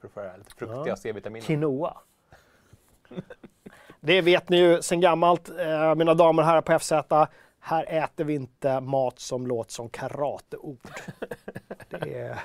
[0.00, 0.96] För att få lite fruktiga Ja.
[0.96, 1.46] C-vitaminer.
[1.46, 1.96] Quinoa.
[4.00, 6.92] Det vet ni ju sedan gammalt, eh, mina damer och herrar på FZ.
[7.60, 10.78] Här äter vi inte mat som låter som karateord.
[11.88, 12.38] Det är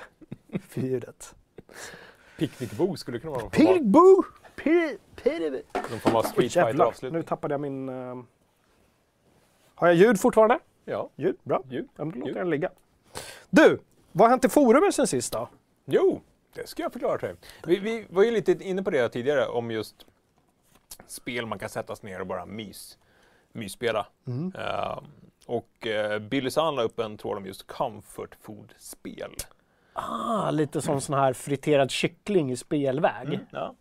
[0.68, 1.34] förbjudet.
[2.48, 4.22] Picknickbog skulle kunna vara någon form av- Pigbo!
[4.56, 5.58] Pi- Pigbo!
[5.90, 7.88] någon form av Street nu tappade jag min...
[7.88, 8.22] eh,
[9.74, 10.58] Har jag ljud fortfarande?
[10.84, 11.62] Ja, Ljud, bra.
[11.70, 11.88] ljud.
[11.96, 12.70] Ja, då låter jag den ligga.
[13.50, 13.78] Du,
[14.12, 15.48] vad har hänt i forumet sen sist då?
[15.84, 16.20] Jo,
[16.54, 17.36] det ska jag förklara till dig.
[17.66, 20.06] Vi, vi var ju lite inne på det tidigare om just
[21.06, 22.98] spel man kan sätta sig ner och bara mys,
[23.52, 24.06] mysspela.
[24.26, 24.52] Mm.
[24.58, 24.98] Eh,
[25.46, 29.34] och uh, Billy Sand la upp en tråd om just comfort food-spel.
[29.92, 33.40] Ah, lite som sån här friterad kyckling i spelväg.
[33.50, 33.74] Ja.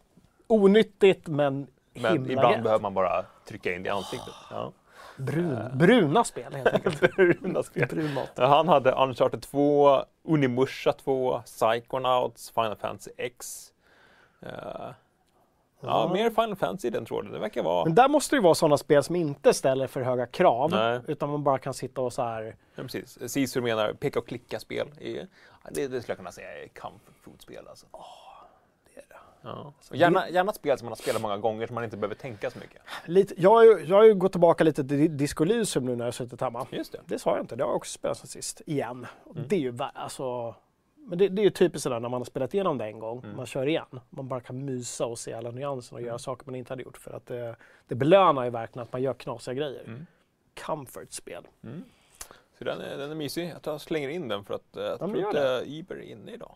[0.48, 2.64] Onyttigt men Men himla ibland gött.
[2.64, 4.34] behöver man bara trycka in det i ansiktet.
[4.50, 4.72] Ja.
[5.18, 7.16] Brun, bruna spel helt enkelt.
[7.16, 7.88] Bruna spel.
[7.88, 13.68] Brun Han hade Uncharted 2, Unimusha 2, Psychonauts, Final Fantasy X.
[14.42, 14.90] Eh,
[15.82, 17.32] ja, mer Final Fantasy i den tråden.
[17.32, 17.86] Det verkar vara...
[17.86, 20.72] Men där måste det ju vara sådana spel som inte ställer för höga krav.
[20.72, 21.00] Nej.
[21.08, 22.56] Utan man bara kan sitta och så här.
[22.76, 23.32] Ja, precis.
[23.32, 24.88] Cicer menar peka och klicka-spel.
[25.00, 25.28] det,
[25.72, 27.68] det skulle jag kunna säga är comfort food-spel.
[27.70, 27.86] Alltså.
[28.94, 29.16] det är det.
[29.42, 29.74] Ja.
[29.90, 32.52] Och gärna, gärna spel som man har spelat många gånger så man inte behöver tänka
[32.52, 32.82] så mycket.
[33.06, 36.00] Lite, jag, har ju, jag har ju gått tillbaka lite till Disco Elysium nu när
[36.00, 36.68] jag har suttit hemma.
[36.72, 37.00] Just det.
[37.06, 38.62] Det sa jag inte, det har jag också spelat sen sist.
[38.66, 39.08] Igen.
[39.36, 39.44] Mm.
[39.48, 40.56] Det är ju alltså,
[41.08, 43.20] men det, det är ju typiskt sådär när man har spelat igenom det en gång,
[43.24, 43.36] Mm.
[43.38, 44.00] man kör igen.
[44.10, 46.98] Man bara kan mysa och se alla nyanser och göra saker man inte hade gjort.
[46.98, 47.56] För att det,
[47.88, 49.84] det belönar ju verkligen att man gör knasiga grejer.
[49.84, 50.06] Mm.
[50.66, 51.48] Comfort-spel.
[52.58, 53.54] Så den är, den är mysig.
[53.64, 56.56] Jag slänger in den för att eh, jag tror inte Iber är inne idag.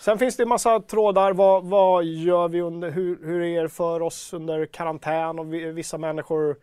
[0.00, 1.32] Sen finns det en massa trådar.
[1.32, 5.72] Vad, vad gör vi under, hur, hur är det för oss under karantän och vi,
[5.72, 6.56] vissa människor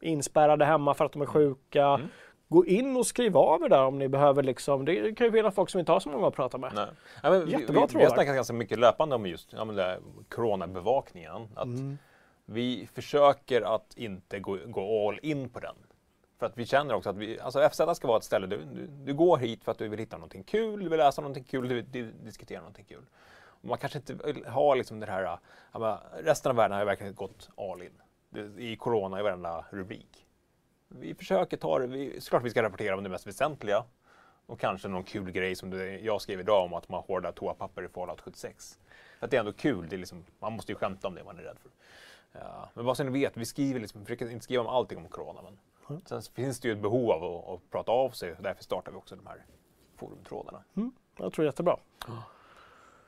[0.00, 1.84] inspärrade hemma för att de är sjuka.
[1.86, 2.08] Mm.
[2.54, 4.84] Gå in och skriv av er där om ni behöver liksom.
[4.84, 6.72] Det kan ju finnas folk som inte har så många att prata med.
[6.74, 6.86] Nej.
[7.22, 8.06] Ja, men vi, vi, Jättebra vi trådar.
[8.06, 9.98] har snackat ganska mycket löpande om just ja, men det
[10.28, 11.48] coronabevakningen.
[11.54, 11.98] Att Mm.
[12.46, 15.74] Vi försöker att inte gå, gå all in på den.
[16.38, 18.86] För att vi känner också att vi, alltså FZ ska vara ett ställe, du, du,
[18.86, 21.68] du går hit för att du vill hitta någonting kul, du vill läsa någonting kul,
[21.68, 23.02] du vill di- diskutera någonting kul.
[23.46, 25.38] Och man kanske inte vill ha liksom det här,
[26.22, 28.00] resten av världen har ju verkligen gått all in.
[28.58, 30.23] I corona i varenda rubrik.
[31.00, 33.84] Vi försöker ta det, vi, såklart vi ska rapportera om det mest väsentliga.
[34.46, 37.82] Och kanske någon kul grej som det, jag skrev idag om att man hårdar toapapper
[37.82, 38.78] i Fallout 76.
[39.18, 41.24] För att det är ändå kul, det är liksom, man måste ju skämta om det
[41.24, 41.70] man är rädd för.
[42.32, 44.98] Ja, men vad som ni vet, vi skriver liksom, vi försöker inte skriva om allting
[44.98, 45.40] om corona.
[45.42, 48.92] Men sen finns det ju ett behov av att, att prata av sig därför startar
[48.92, 49.44] vi också de här
[49.96, 50.64] forumtrådarna.
[51.16, 51.76] Jag tror jättebra.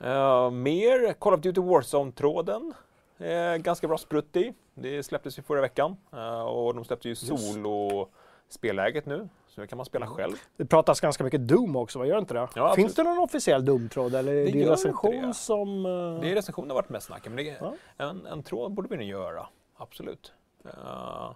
[0.01, 2.75] Uh, mer Call of Duty Warzone-tråden.
[3.19, 4.55] Eh, ganska bra sprutt i.
[4.75, 9.29] Det släpptes ju förra veckan eh, och de släppte ju solo-spelläget nu.
[9.49, 10.33] Så nu kan man spela själv.
[10.57, 12.49] Det pratas ganska mycket Doom också, vad gör inte det?
[12.55, 12.75] Ja.
[12.75, 15.35] Finns det någon officiell Doom-tråd eller är Det det din gör recension det.
[15.35, 15.87] som...
[15.87, 17.75] eh, Det är recensionen har varit mest snacket, men det, Ja.
[17.97, 19.47] en, en tråd borde vi nog göra.
[19.77, 20.33] Absolut.
[20.65, 21.31] Eh,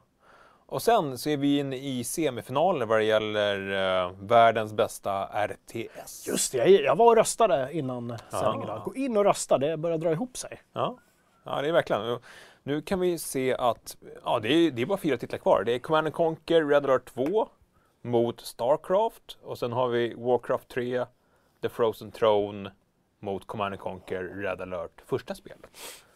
[0.66, 3.70] och sen så är vi inne i semifinalen vad det gäller
[4.04, 6.26] eh, världens bästa RTS.
[6.28, 8.40] Just det, jag, jag var och röstade innan Ja.
[8.40, 8.80] sändningen.
[8.84, 10.60] Gå in och rösta, det börjar dra ihop sig.
[10.72, 10.98] Ja,
[11.44, 12.18] ja det är verkligen.
[12.62, 15.62] Nu kan vi se att ja, det, är, det är bara fyra titlar kvar.
[15.66, 17.48] Det är Command and Conquer Red Alert 2
[18.02, 21.04] mot Starcraft och sen har vi Warcraft 3,
[21.62, 22.70] The Frozen Throne
[23.18, 25.70] mot Command and Conquer Red Alert första spelet.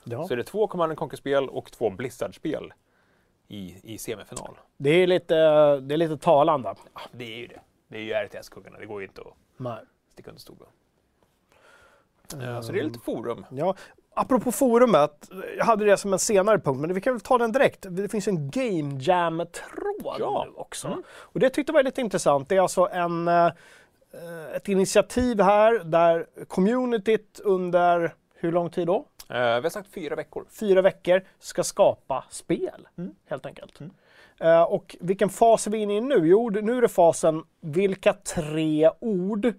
[0.04, 0.24] Ja.
[0.28, 2.72] Så det är två Command and Conquer-spel och två Blizzard-spel
[3.48, 4.58] i, i semifinal.
[4.76, 5.34] Det, är lite,
[5.80, 6.74] det är lite talande.
[6.94, 7.60] Ja, det är ju det.
[7.88, 9.78] Det är ju RTS-kuggarna, det går ju inte att Nej.
[10.08, 12.48] sticka under stol med.
[12.48, 13.46] Eh, Så det är lite forum.
[13.50, 13.76] Ja,
[14.14, 17.52] apropå forumet, jag hade det som en senare punkt, men vi kan väl ta den
[17.52, 17.86] direkt.
[17.90, 20.44] Det finns en Game Jam-tråd Ja.
[20.48, 20.86] nu också.
[20.88, 21.02] Mm.
[21.08, 22.48] Och det tyckte jag var lite intressant.
[22.48, 23.50] Det är alltså en, eh,
[24.56, 28.96] ett initiativ här där communityt under, hur lång tid då?
[29.30, 30.44] Eh, vi har sagt fyra veckor.
[30.60, 33.14] fyra veckor ska skapa spel, Mm.
[33.28, 33.80] helt enkelt.
[34.40, 36.26] Eh, och vilken fas är vi inne i nu?
[36.28, 39.52] Jo, nu är det fasen vilka tre ord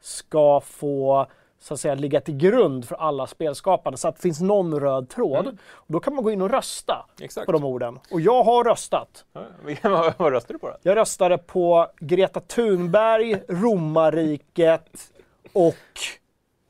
[0.00, 1.26] ska få
[1.62, 5.08] så att säga ligga till grund för alla spelskapande så att det finns någon röd
[5.08, 5.58] tråd.
[5.72, 7.46] Och då kan man gå in och rösta Exakt.
[7.46, 7.98] på de orden.
[8.10, 9.24] Och jag har röstat.
[9.32, 10.76] Ja, vad, röstar du på då?
[10.82, 15.12] Jag röstade på Greta Thunberg, Romarriket
[15.52, 15.76] och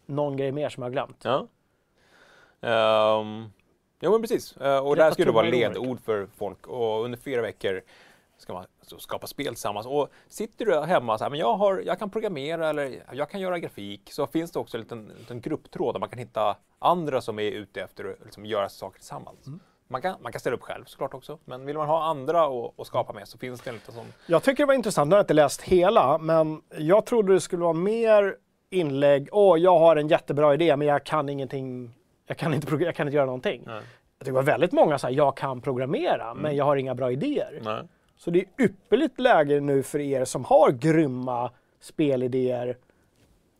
[0.06, 1.24] någon grej mer som jag har glömt.
[1.24, 1.46] Ja.
[2.60, 3.52] Um,
[4.00, 4.56] ja men precis.
[4.56, 7.42] Eh, och det Greta här ska ju då vara ledord för folk och under fyra
[7.42, 7.82] veckor
[8.42, 9.86] ska man alltså skapa spel tillsammans.
[9.86, 13.40] Och sitter du hemma så här, men jag, har, jag kan programmera eller jag kan
[13.40, 17.20] göra grafik, så finns det också en liten, liten grupptråd där man kan hitta andra
[17.20, 19.46] som är ute efter att liksom göra saker tillsammans.
[19.46, 19.60] Mm.
[19.88, 22.44] Man, kan, man kan ställa upp själv såklart också, men vill man ha andra
[22.78, 25.14] att skapa med så finns det en liten sån Jag tycker det var intressant, nu
[25.14, 28.36] har jag inte läst hela, men jag trodde det skulle vara mer
[28.70, 29.28] inlägg.
[29.32, 31.90] Åh, jag har en jättebra idé, men jag kan ingenting.
[32.26, 33.62] Jag kan inte, jag kan inte göra någonting.
[33.66, 33.74] Nej.
[33.74, 33.84] Jag
[34.26, 36.42] tycker det var väldigt många så här, jag kan programmera, Mm.
[36.42, 37.60] men jag har inga bra idéer.
[37.62, 37.82] Nej.
[38.16, 41.50] Så det är ypperligt läge nu för er som har grymma
[41.80, 42.78] spelidéer.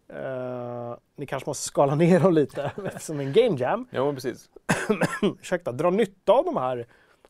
[0.09, 3.89] Eh, ni kanske måste skala ner dem lite som en game jam.
[3.91, 4.51] Ja, precis.
[5.41, 6.87] Ursäkta, dra nytta av de här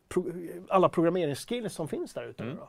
[0.08, 0.32] pro-
[0.68, 2.42] alla programmeringsskills som finns där ute.
[2.42, 2.56] Mm.
[2.56, 2.68] Då.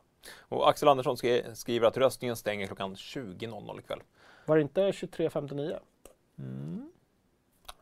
[0.57, 3.99] Och Axel Andersson skri- skriver att röstningen stänger klockan 20.00 ikväll.
[4.45, 5.79] Var det inte 23.59?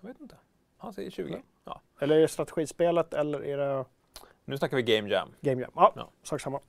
[0.02, 0.36] Jag vet inte.
[0.78, 1.32] Han säger 20.
[1.32, 1.44] Nej.
[1.66, 1.82] Ja.
[2.00, 3.86] Eller är det strategispelet eller är det
[4.46, 5.30] Nu snackar vi Game Jam.
[5.42, 5.72] Game Jam?
[5.76, 6.10] Ja, Ja.
[6.24, 6.60] sak samma.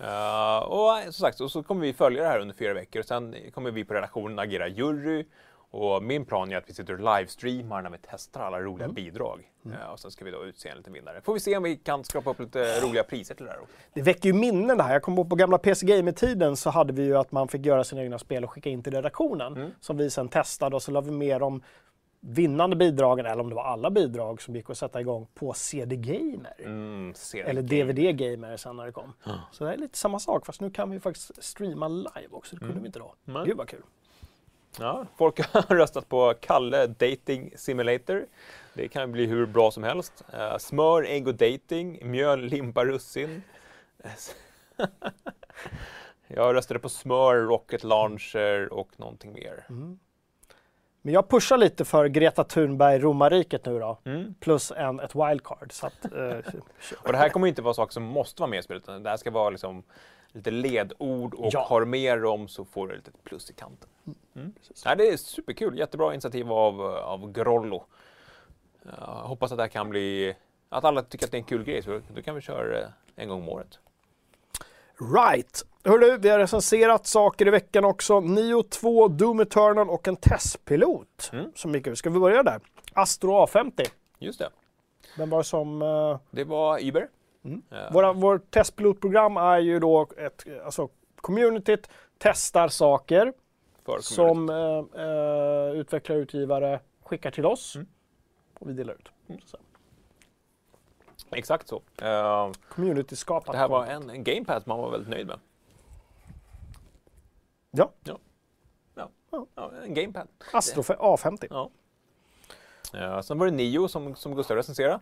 [0.00, 3.02] Uh, och som sagt, så, så kommer vi följa det här under fyra veckor.
[3.02, 5.24] Sen kommer vi på redaktionen agera jury.
[5.70, 9.50] Och min plan är att vi sitter och livestreamar när vi testar alla roliga bidrag.
[9.64, 11.20] Eh, och sen ska vi då utse en liten vinnare.
[11.20, 13.76] Får vi se om vi kan skrapa upp lite roliga priser till det här också.
[13.92, 14.92] Det väcker ju minnen det här.
[14.92, 17.84] Jag kommer ihåg på gamla PC Gamer-tiden så hade vi ju att man fick göra
[17.84, 19.56] sina egna spel och skicka in till redaktionen.
[19.56, 19.70] Mm.
[19.80, 21.62] Som vi sen testade och så la vi med de
[22.28, 25.96] vinnande bidragen, eller om det var alla bidrag som gick att sätta igång på CD
[25.96, 26.54] Gamer.
[26.58, 27.62] Mm, ser Eller.
[27.62, 29.12] DVD Gamer sen när det kom.
[29.52, 32.56] Så det är lite samma sak fast nu kan vi faktiskt streama live också.
[32.56, 33.14] Det kunde vi inte då.
[33.24, 33.42] Nej.
[33.46, 33.82] Gud vad kul.
[34.78, 38.26] Ja, folk har röstat på Kalle Dating Simulator.
[38.74, 40.24] Det kan bli hur bra som helst.
[40.32, 43.42] Eh, smör, ägg och dating, mjöl, limpa, russin.
[46.28, 49.66] Jag röstade på smör, rocket launcher och någonting mer.
[51.06, 53.98] Men jag pushar lite för Greta Thunberg romarriket nu då.
[54.04, 54.34] Mm.
[54.40, 55.72] Plus en, ett wildcard.
[55.72, 56.38] Så att, eh,
[57.04, 59.10] Och det här kommer inte vara saker som måste vara med i spelet, utan det
[59.10, 59.82] här ska vara liksom
[60.32, 61.66] lite ledord och Ja.
[61.68, 63.88] har med dem så får du ett litet plus i kanten.
[64.36, 64.52] Mm.
[64.84, 67.84] Nej, det är superkul, jättebra initiativ av, av Grollo.
[68.82, 70.34] Jag hoppas att det här kan bli,
[70.68, 72.92] att alla tycker att det är en kul grej, så då kan vi köra det
[73.16, 73.78] en gång om året.
[75.00, 75.64] Right.
[75.84, 78.20] Hörru, vi har recenserat saker i veckan också.
[78.20, 81.30] Nio 2, Doom Eternal och en testpilot.
[81.32, 81.52] Mm.
[81.54, 81.98] Som gick ut.
[81.98, 82.60] Ska vi börja där?
[82.92, 83.86] Astro A50.
[84.18, 84.50] Just det,
[85.18, 85.82] Vem var som...
[85.82, 87.08] eh, det var Uber.
[87.44, 87.62] Mm.
[87.92, 90.44] Våra, vår testpilotprogram är ju då ett...
[90.64, 93.32] Alltså, communityt testar saker
[94.00, 97.76] som eh, utvecklare och utgivare skickar till oss.
[97.76, 97.86] Mm.
[98.58, 99.08] Och vi delar ut.
[99.44, 99.58] Så,
[101.30, 101.76] Exakt så.
[102.02, 103.52] Uh, Community-skapat.
[103.52, 105.38] det här var en, en gamepad man var väldigt nöjd med.
[107.70, 107.92] Ja,
[109.30, 110.28] Ja, ja, en gamepad.
[110.52, 111.46] Astro A50.
[111.50, 111.70] Ja.
[112.92, 115.00] Ja, sen var det Nio som, som Gustav recenserade.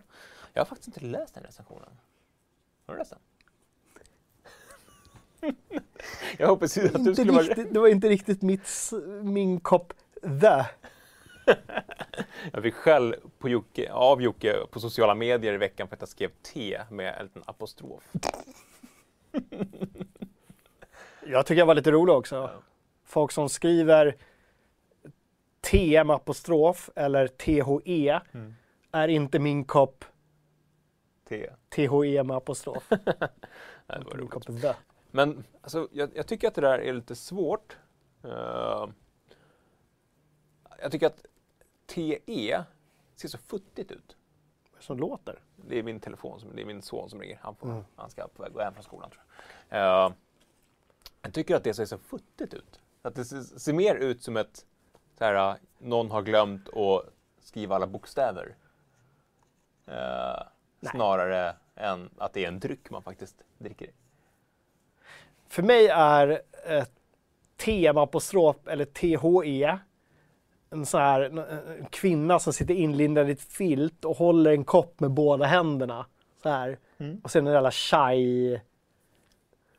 [0.53, 1.89] Jag har faktiskt inte läst den recensionen.
[2.85, 3.13] Har du läst
[5.41, 5.53] den?
[6.37, 7.43] jag hoppas att du Inte skulle vara...
[7.43, 8.91] riktigt, det var inte riktigt mitt,
[9.23, 10.65] min kopp the.
[12.53, 16.09] Jag fick skäll på Jocke, av Jocke på sociala medier i veckan för att jag
[16.09, 18.03] skrev T med en liten apostrof.
[21.27, 22.49] Jag tycker jag var lite rolig också.
[23.03, 24.15] Folk som skriver
[25.61, 28.55] T med apostrof eller THE Mm.
[28.91, 30.05] är inte min kopp
[31.29, 31.49] T.
[31.69, 32.87] THE med apostrof.
[32.89, 32.99] Nej,
[33.87, 34.31] det var roligt.
[35.11, 37.77] Men alltså, jag, jag tycker att det där är lite svårt.
[38.23, 38.87] Eh,
[40.81, 41.25] jag tycker att
[41.85, 42.63] TE
[43.15, 44.17] ser så futtigt ut.
[44.73, 45.39] Vad som låter?
[45.55, 47.39] Det är min telefon, som, det är min son som ringer.
[47.41, 47.83] Han, får, Mm.
[47.95, 49.23] han ska på väg gå hem från skolan tror
[49.69, 50.05] jag.
[50.07, 50.13] Eh,
[51.21, 52.79] jag tycker att det ser så futtigt ut.
[53.01, 54.65] Att det ser, ser mer ut som ett,
[55.17, 57.05] så här, eh, någon har glömt att
[57.39, 58.55] skriva alla bokstäver.
[59.85, 60.43] Eh,
[60.91, 63.89] snarare än att det är en dryck man faktiskt dricker.
[65.47, 66.91] För mig är ett
[67.57, 69.79] T med apostrof eller THE
[70.69, 74.99] en sån här en- kvinna som sitter inlindad i ett filt och håller en kopp
[74.99, 76.05] med båda händerna.
[76.43, 76.77] Så här.
[76.97, 77.21] Mm.
[77.23, 78.61] Och sen en jävla chai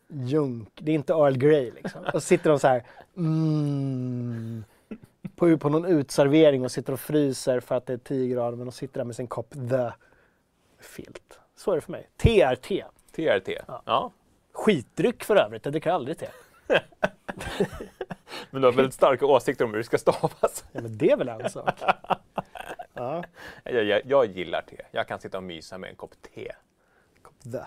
[0.09, 0.68] junk.
[0.74, 2.01] Det är inte Earl Grey liksom.
[2.05, 2.84] Och så sitter de så här
[3.16, 4.64] mm,
[5.37, 8.66] på, på någon utservering och sitter och fryser för att det är 10 grader men
[8.66, 9.91] de sitter där med sin kopp the
[10.80, 11.39] filt.
[11.57, 12.09] Så är det för mig.
[12.16, 12.57] Te.
[13.12, 13.51] TRT.
[13.66, 13.82] Ja.
[13.84, 14.12] ja.
[14.53, 16.26] Skitdryck för övrigt, jag dricker aldrig te.
[18.51, 20.64] Men du har väldigt starka åsikter om hur det ska stavas.
[20.73, 21.81] Ja, men det är väl en sak.
[22.99, 23.25] Ja,
[23.64, 24.77] Jag, jag, jag gillar te.
[24.91, 26.53] Jag kan sitta och mysa med en kopp te.
[27.23, 27.61] kopp the.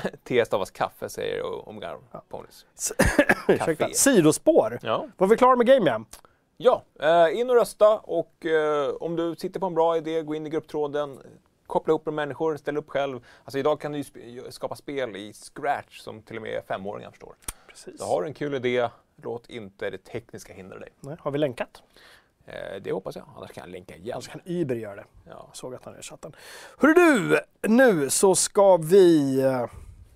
[0.24, 2.66] Te stavas kaffe, säger Omgar Ponys.
[3.48, 3.74] Ursäkta.
[3.74, 3.94] Café.
[3.94, 4.78] Sidospår.
[4.82, 5.06] Ja.
[5.16, 6.06] Var vi klara med Game Jam?
[6.56, 10.34] Ja, eh, in och rösta och eh, om du sitter på en bra idé, gå
[10.34, 11.18] in i grupptråden,
[11.68, 13.20] koppla ihop med människor, ställ upp själv.
[13.44, 17.34] Alltså idag kan du ju skapa spel i Scratch som till och med femåringar förstår.
[17.68, 17.98] Precis.
[17.98, 18.88] Så har du en kul idé,
[19.22, 20.88] låt inte det tekniska hindra dig.
[21.00, 21.82] Nej, har vi länkat?
[22.46, 24.12] Eh, det hoppas jag, annars kan jag länka igen.
[24.14, 25.04] Annars kan Iber göra det.
[25.26, 25.44] Ja.
[25.48, 26.32] Jag såg att han är i chatten.
[26.78, 29.40] Hörru du, nu så ska vi...
[29.42, 29.66] eh,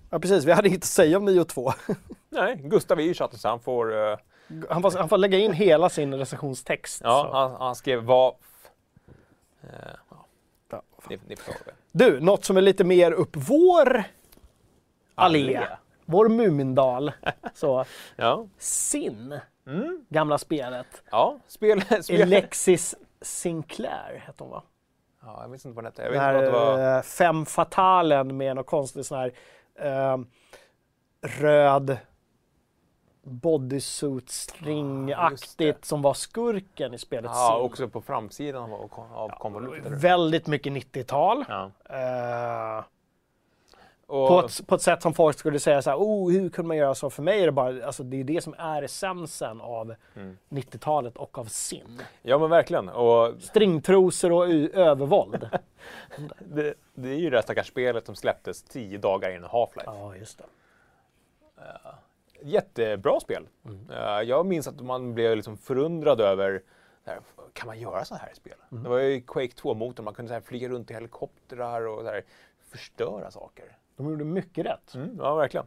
[0.09, 1.73] Ja precis, vi hade inget att säga om 9 och 2.
[2.29, 4.17] Nej, Gustav är i chatten så han får, eh,
[4.69, 7.01] Han får, han får lägga in hela sin recensionstext.
[7.03, 8.33] ja, han, han skrev vad...
[9.63, 9.69] Eh,
[11.09, 11.71] förstår det.
[11.91, 14.03] Du, något som är lite mer upp vår
[15.15, 15.55] allé.
[15.57, 15.67] Allé.
[16.05, 17.11] Vår Mumindal.
[17.53, 17.85] Så,
[18.15, 20.05] Ja, Sin, mm.
[20.09, 21.03] gamla spelet.
[21.11, 21.81] ja spel...
[22.03, 22.21] spel.
[22.21, 24.63] Alexis Sinclair hette hon va?
[25.21, 26.01] Ja, jag vet inte vad den hette.
[26.03, 26.97] Jag vet inte vad det var.
[26.97, 29.33] eh, Fem Fatalen med någon konstig sån här
[29.79, 30.17] eh,
[31.21, 31.97] röd
[33.23, 37.65] bodysuit Ah, stringaktigt som var skurken i spelet Ja, Sim.
[37.65, 39.85] också på framsidan av, av konvolutet.
[39.85, 39.97] eller?
[39.97, 41.45] Väldigt mycket 90-tal.
[41.49, 41.71] Ja.
[41.89, 42.83] Eh,
[44.07, 46.67] Och, på, ett, på ett sätt som folk skulle säga så här, oh, hur kunde
[46.67, 47.09] man göra så?
[47.09, 50.37] För mig är det bara, alltså det är det som är essensen av Mm.
[50.49, 51.99] 90-talet och av Sim.
[52.21, 52.89] Ja, men verkligen.
[52.89, 55.49] Och Stringtrosor och övervåld.
[56.39, 59.83] det, det är ju det stackars spelet som släpptes tio dagar innan Half-Life.
[59.85, 60.43] ja, just det.
[62.43, 63.47] Jättebra spel.
[63.91, 66.61] Eh, jag minns att man blev liksom förundrad över
[67.05, 67.19] här,
[67.53, 68.57] kan man göra så här i spel?
[68.69, 72.07] Det var ju Quake 2-motorn, man kunde så här flyga runt i helikoptrar och så
[72.07, 72.23] här,
[72.69, 73.77] förstöra saker.
[73.95, 74.95] De gjorde mycket rätt.
[74.95, 75.65] Mm, ja, verkligen.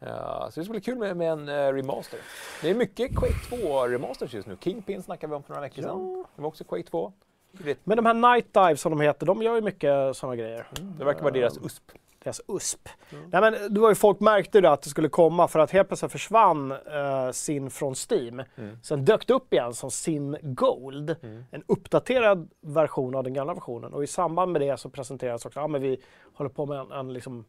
[0.00, 2.20] Eh, så det ska bli kul med, med en eh, remaster.
[2.62, 4.56] Det är mycket Quake 2-remasters just nu.
[4.60, 6.24] Kingpin snackade vi om för några veckor sedan.
[6.36, 7.12] Det var också Quake 2.
[7.52, 10.66] Det, Men de här Night Dive som de heter, de gör ju mycket sådana grejer.
[10.98, 11.92] det verkar vara deras USP.
[12.28, 12.88] Deras USP.
[13.10, 15.88] Nej, men det var ju folk märkte det att det skulle komma för att helt
[15.88, 18.42] plötsligt försvann uh, Sin från Steam.
[18.82, 21.16] Sen dök det upp igen som Sin Gold.
[21.50, 23.92] En uppdaterad version av den gamla versionen.
[23.92, 26.00] Och i samband med det så presenterades också, ja men vi
[26.34, 27.44] håller på med en, en liksom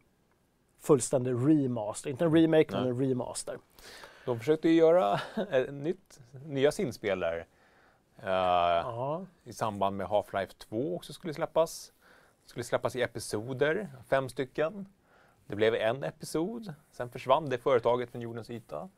[0.82, 2.10] fullständig remaster.
[2.10, 3.58] Inte en remake, men en remaster.
[4.26, 5.20] De försökte ju göra
[5.72, 7.46] nytt, nya sinspel där.
[8.24, 9.26] Ja.
[9.44, 11.92] I samband med Half-Life 2 också skulle släppas.
[12.50, 14.86] Skulle släppas i episoder, fem stycken.
[15.48, 18.90] Det blev en episod, sen försvann det företaget från jordens yta.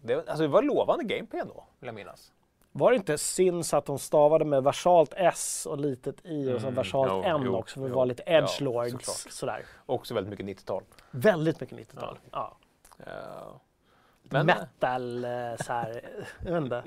[0.00, 2.32] Det, alltså det var lovande gameplay då, vill jag minnas.
[2.72, 6.60] Var det inte Sin så att de stavade med versalt S och litet I och
[6.60, 9.32] så Mm, versalt jo, N jo, också för att vara lite Ja, edgelords såklart.
[9.32, 9.64] sådär.
[9.86, 10.82] Också väldigt mycket 90-tal.
[11.10, 12.18] Väldigt mycket 90-tal.
[12.30, 12.56] Ja.
[12.98, 13.12] Eh,
[14.22, 15.30] men, Metal, eh,
[15.64, 16.10] så här,
[16.44, 16.82] jag vet inte.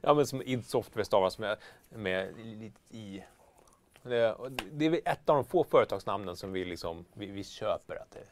[0.00, 1.56] ja, men som id Software stavas med,
[1.88, 3.24] med lite i.
[4.08, 4.36] Det,
[4.72, 8.24] det är ett av de få företagsnamnen som vi, liksom, vi, vi köper att, det,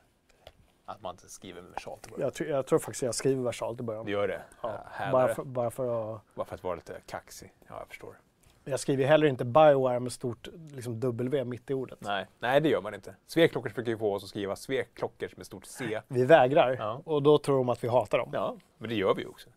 [0.84, 2.24] att man inte skriver med versalt i början.
[2.26, 4.04] Jag, tror- jag tror faktiskt jag skriver versalt i början.
[4.04, 4.42] Det gör det.
[4.62, 6.20] Ja, Ja, bara, för, bara för att...
[6.34, 7.52] bara för att vara lite kaxig.
[7.68, 8.18] Ja, jag förstår.
[8.64, 12.00] Jag skriver heller inte Bioware med stort liksom, W mitt i ordet.
[12.00, 13.14] Nej, nej, det gör man inte.
[13.26, 16.00] Sveklockor försöker ju få oss att skriva sveklockor med stort C.
[16.08, 17.02] Vi vägrar Ja.
[17.04, 18.30] och då tror de att vi hatar dem.
[18.32, 19.48] Ja, men det gör vi ju också.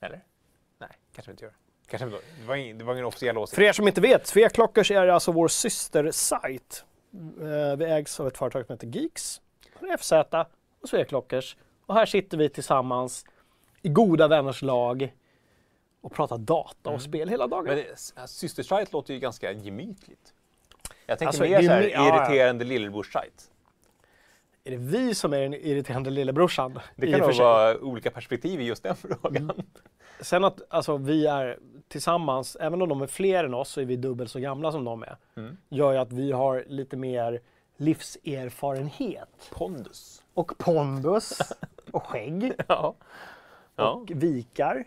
[0.00, 0.24] Eller?
[0.78, 0.90] Nej.
[1.12, 1.54] Kanske inte gör.
[1.90, 2.06] Kanske.
[2.06, 3.54] Det var ingen, det var ingen officiell åsikt.
[3.54, 6.84] För er som inte vet, Sveklockers är alltså vår systersajt.
[7.40, 9.40] Eh, Vi ägs av ett företag som heter Geeks,
[9.98, 10.12] FZ
[10.82, 11.56] och Sveklockers.
[11.86, 13.24] Och här sitter vi tillsammans
[13.82, 15.14] i goda vänners lag
[16.00, 17.64] och pratar data och spel hela dagen.
[17.64, 20.32] Men det- systersajt låter ju ganska gemytligt.
[21.06, 22.26] Jag tänker Alltså, mer så här ja, ja.
[22.28, 23.50] irriterande lillebrorssajt.
[24.66, 26.78] Är det vi som är den irriterande lillebrorsan?
[26.96, 29.52] Det kan nog vara olika perspektiv i just den frågan.
[30.20, 31.58] Sen att alltså, vi är
[31.88, 34.84] tillsammans, även om de är fler än oss så är vi dubbelt så gamla som
[34.84, 35.16] de är.
[35.36, 35.56] Mm.
[35.68, 37.40] Gör ju att vi har lite mer
[37.76, 39.50] livserfarenhet.
[39.52, 40.22] Pondus.
[40.34, 41.38] Och pondus
[41.92, 42.94] och skägg Ja.
[43.76, 44.84] Ja, och vikar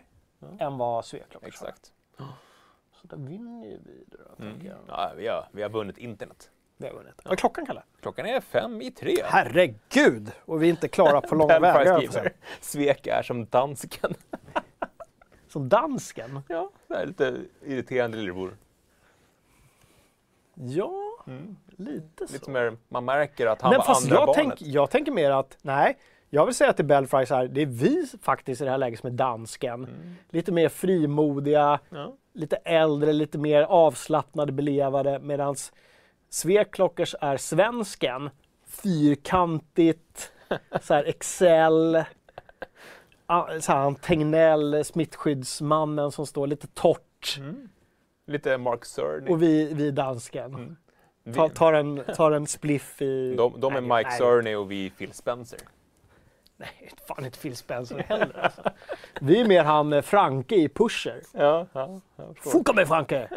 [0.58, 1.68] än vad Sveklockers har.
[1.68, 1.92] exakt.
[3.00, 4.66] Så där vinner ju vi då, Mm.
[4.66, 4.76] jag.
[4.88, 6.50] Ja, vi, har, vi har vunnit internet.
[6.80, 7.14] Vi har vunnit.
[7.24, 7.82] Vad är klockan Kalle?
[8.02, 9.16] Klockan är fem i tre.
[9.24, 10.32] Herregud!
[10.44, 12.32] Och vi är inte klara på långa vägar.
[12.60, 14.14] Svek är som dansken.
[15.48, 16.40] Som dansken.
[16.48, 18.56] Ja, det är lite irriterande lillebror.
[20.54, 20.92] Ja,
[21.76, 22.32] lite så.
[22.32, 24.44] Lite är, man märker att han Men var fast andra jag, barnet.
[24.58, 25.96] tänk, jag tänker mer att, nej,
[26.30, 29.00] jag vill säga till Belfry så här, det är vi faktiskt i det här läget
[29.00, 29.88] som är dansken.
[30.30, 32.14] Lite mer frimodiga, Ja.
[32.32, 35.54] lite äldre, lite mer avslappnade, belevade, medan
[36.30, 38.30] Sveklockers är svensken.
[38.66, 40.32] Fyrkantigt,
[40.82, 42.04] så här Excel,
[43.60, 47.40] så här, Tegnell, smittskyddsmannen som står lite torrt.
[48.26, 49.30] Lite Mark Cerny.
[49.30, 50.76] Och vi, vi är dansken.
[51.24, 53.34] Vi- Ta, tar, en, tar en spliff i...
[53.36, 54.10] de, de är Mike.
[54.10, 55.58] Cerny och vi Phil Spencer.
[56.60, 58.38] Nej, fan inte Phil Spencer heller.
[58.38, 58.62] Alltså.
[59.20, 61.22] Vi är mer han eh, Franke i Pusher.
[61.32, 62.00] Ja, ja.
[62.36, 63.28] Foka mig Franke!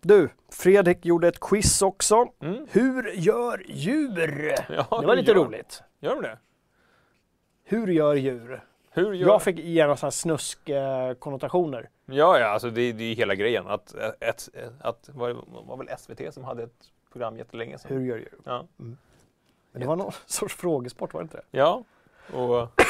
[0.00, 2.26] Du, Fredrik gjorde ett quiz också.
[2.42, 2.66] Mm.
[2.70, 4.54] Hur gör djur?
[4.68, 5.82] Ja, Det var lite gör- roligt.
[6.00, 6.38] Gör de det?
[7.64, 8.64] Hur gör djur?
[8.90, 11.88] Hur gör Jag fick igenom sådana snusk-konnotationer.
[12.06, 13.66] Ja, ja, alltså det, det är hela grejen.
[13.66, 14.50] Att, ett, ett,
[14.80, 15.36] att, var, det
[15.66, 17.96] var väl SVT som hade ett program jättelänge sedan.
[17.96, 18.38] Hur gör djur?
[18.44, 18.66] Ja.
[18.76, 18.96] Men
[19.72, 21.58] det var någon sorts frågesport, var det inte det?
[21.58, 21.84] ja,
[22.32, 22.68] och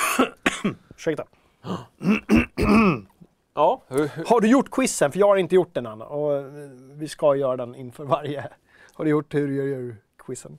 [0.96, 1.24] Ursäkta.
[3.54, 5.12] ja, hur, hur, Har du gjort quizen?
[5.12, 6.02] För jag har inte gjort den än.
[6.02, 6.44] Och eh,
[6.92, 8.48] vi ska göra den inför varje.
[8.94, 10.58] Har du gjort hur gör djur-quizen?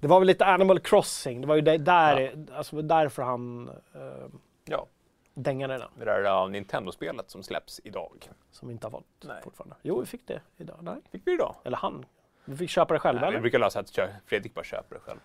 [0.00, 1.40] Det var väl lite Animal Crossing.
[1.40, 4.26] Det var ju där, där, alltså därför han eh,
[4.64, 4.86] ja,
[5.34, 5.88] dängade den.
[5.98, 8.30] det där Nintendo-spelet som släpps idag.
[8.50, 9.42] Som vi inte har fått Nej.
[9.44, 9.76] fortfarande.
[9.82, 10.76] Jo, vi fick det idag.
[10.80, 10.96] Nej.
[11.12, 11.54] Fick vi idag?
[11.64, 12.04] Eller han.
[12.44, 13.42] Vi fick köpa det själva, Nej, vi eller?
[13.42, 15.18] brukar lösa att Fredrik bara köper det själv.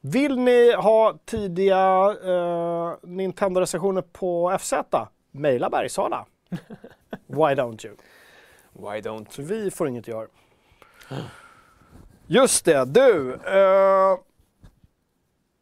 [0.00, 4.72] Vill ni ha tidiga uh, Nintendo-recensioner på FZ?
[5.30, 6.26] Maila Bergsala.
[7.26, 7.96] Why don't you?
[8.72, 9.26] Why don't...
[9.30, 10.28] Så vi får inget gehör.
[12.26, 13.32] Just det, du.
[13.34, 14.18] eh,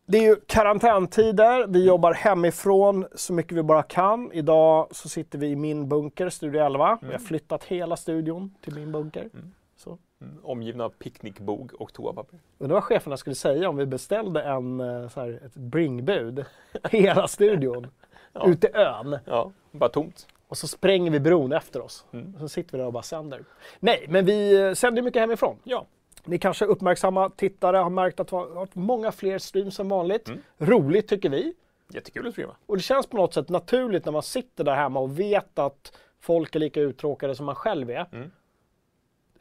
[0.06, 1.66] det är ju karantäntider.
[1.66, 4.32] Vi jobbar hemifrån så mycket vi bara kan.
[4.32, 6.98] Idag så sitter vi i min bunker, Studio 11.
[7.02, 9.28] Vi har flyttat hela studion till min bunker.
[9.76, 9.98] Så.
[10.20, 12.38] Mm, omgivna av picknickbog och toapapper.
[12.58, 16.44] Undrar vad cheferna skulle säga om vi beställde en, eh, så här, ett bringbud.
[16.90, 17.86] Hela studion.
[18.34, 18.46] Ja.
[18.48, 19.18] Ute i ön.
[19.24, 20.26] Ja, bara tomt.
[20.48, 22.04] Och så spränger vi bron efter oss.
[22.12, 22.34] Mm.
[22.38, 23.44] Så sitter vi där och bara sänder.
[23.80, 25.56] Nej, men vi eh, sänder mycket hemifrån.
[25.64, 25.86] Ja.
[26.24, 30.28] Ni kanske uppmärksamma tittare har märkt att det har varit många fler streams än vanligt.
[30.28, 30.40] Mm.
[30.58, 31.54] Roligt tycker vi.
[31.88, 32.56] Jättekul att streama.
[32.66, 35.92] Och det känns på något sätt naturligt när man sitter där hemma och vet att
[36.20, 38.06] folk är lika uttråkade som man själv är.
[38.12, 38.30] Mm.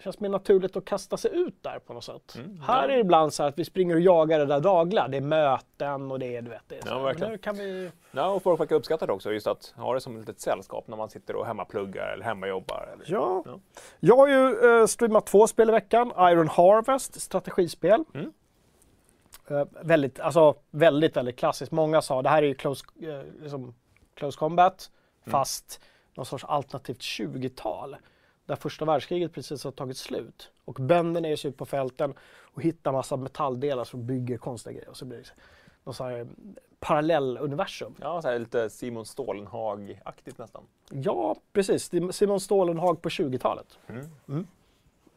[0.01, 2.35] Det känns mer naturligt att kasta sig ut där på något sätt.
[2.35, 2.83] Mm, Här ja.
[2.83, 5.07] är det ibland så här att vi springer och jagar det där dagliga.
[5.07, 6.87] Det är möten och det är, du vet, det är så.
[6.87, 7.03] Ja, här.
[7.03, 7.29] verkligen.
[7.29, 7.91] Men nu kan vi...
[8.11, 10.87] Ja, och folk verkar uppskatta det också, just att ha det som ett litet sällskap
[10.87, 12.89] när man sitter och hemmapluggar eller hemmajobbar.
[12.93, 13.05] Eller...
[13.07, 13.43] Ja.
[13.45, 13.59] Ja.
[13.99, 16.11] Jag har ju eh, streamat två spel i veckan.
[16.17, 18.03] Iron Harvest, strategispel.
[18.13, 18.33] Mm.
[19.49, 21.71] Eh, väldigt, alltså, väldigt, väldigt klassiskt.
[21.71, 23.75] Många sa det här är ju close, eh, liksom,
[24.15, 24.91] close combat,
[25.25, 25.31] Mm.
[25.31, 25.81] fast
[26.13, 27.95] någon sorts alternativt 20-tal.
[28.51, 30.51] Där första världskriget precis har tagit slut.
[30.65, 34.89] Och bönderna är ute på fälten och hittar massa metalldelar som bygger konstiga grejer.
[34.89, 35.29] Och så blir det
[35.83, 36.27] någon sån här
[36.79, 37.95] parallelluniversum.
[38.01, 40.63] Ja, så här lite Simon Stålenhag-aktigt nästan.
[40.89, 41.91] Ja, precis.
[42.11, 43.79] Simon Stålenhag på 20-talet.
[44.27, 44.47] Mm.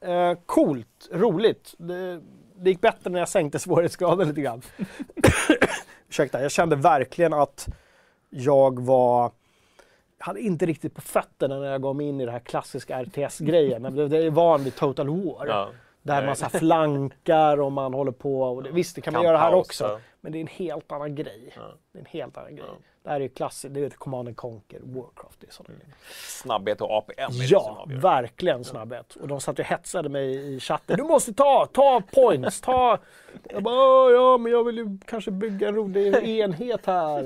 [0.01, 1.75] Eh, coolt, roligt.
[1.79, 2.21] Det,
[2.55, 4.63] det gick bättre när jag sänkte svårighetsgraden lite grann.
[6.09, 7.69] Ursäkta, jag kände verkligen att
[8.31, 9.33] jag var...
[10.19, 13.97] Hade inte riktigt på fötterna när jag gav mig in i det här klassiska RTS-grejen.
[13.97, 15.47] Jag är van vid Total War.
[15.47, 15.69] Ja.
[16.03, 18.43] Där man så här flankar och man håller på.
[18.43, 20.01] Och det, visst, det kan man Kan göra här också.
[20.25, 21.53] Men det är en helt annan grej.
[21.57, 21.63] Ja.
[21.93, 22.65] Det är en helt annan grej.
[22.69, 22.75] Ja.
[23.03, 23.75] Det här är ju klassiskt.
[23.75, 25.41] Det är ett Command and Conquer, Warcraft.
[25.41, 25.95] Det är sådana grejer.
[26.43, 27.99] Snabbhet och APM är det som Ja, avgör.
[28.01, 29.15] verkligen snabbhet.
[29.17, 30.97] Och de satt och hetsade mig i chatten.
[30.97, 32.99] Du måste ta, ta points, ta...
[33.51, 37.23] Jag bara, "Åh, ja men jag vill ju kanske bygga en rolig enhet här.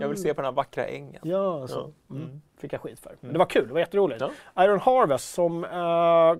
[0.00, 1.20] Jag vill se på den här vackra ängen.
[1.24, 1.92] Ja, så.
[2.08, 2.14] Ja.
[2.14, 2.22] Mm.
[2.28, 2.40] Mm.
[2.58, 3.16] Fick jag skit för.
[3.20, 4.22] Men det var kul, det var jätteroligt.
[4.58, 6.34] Iron Harvest som eh,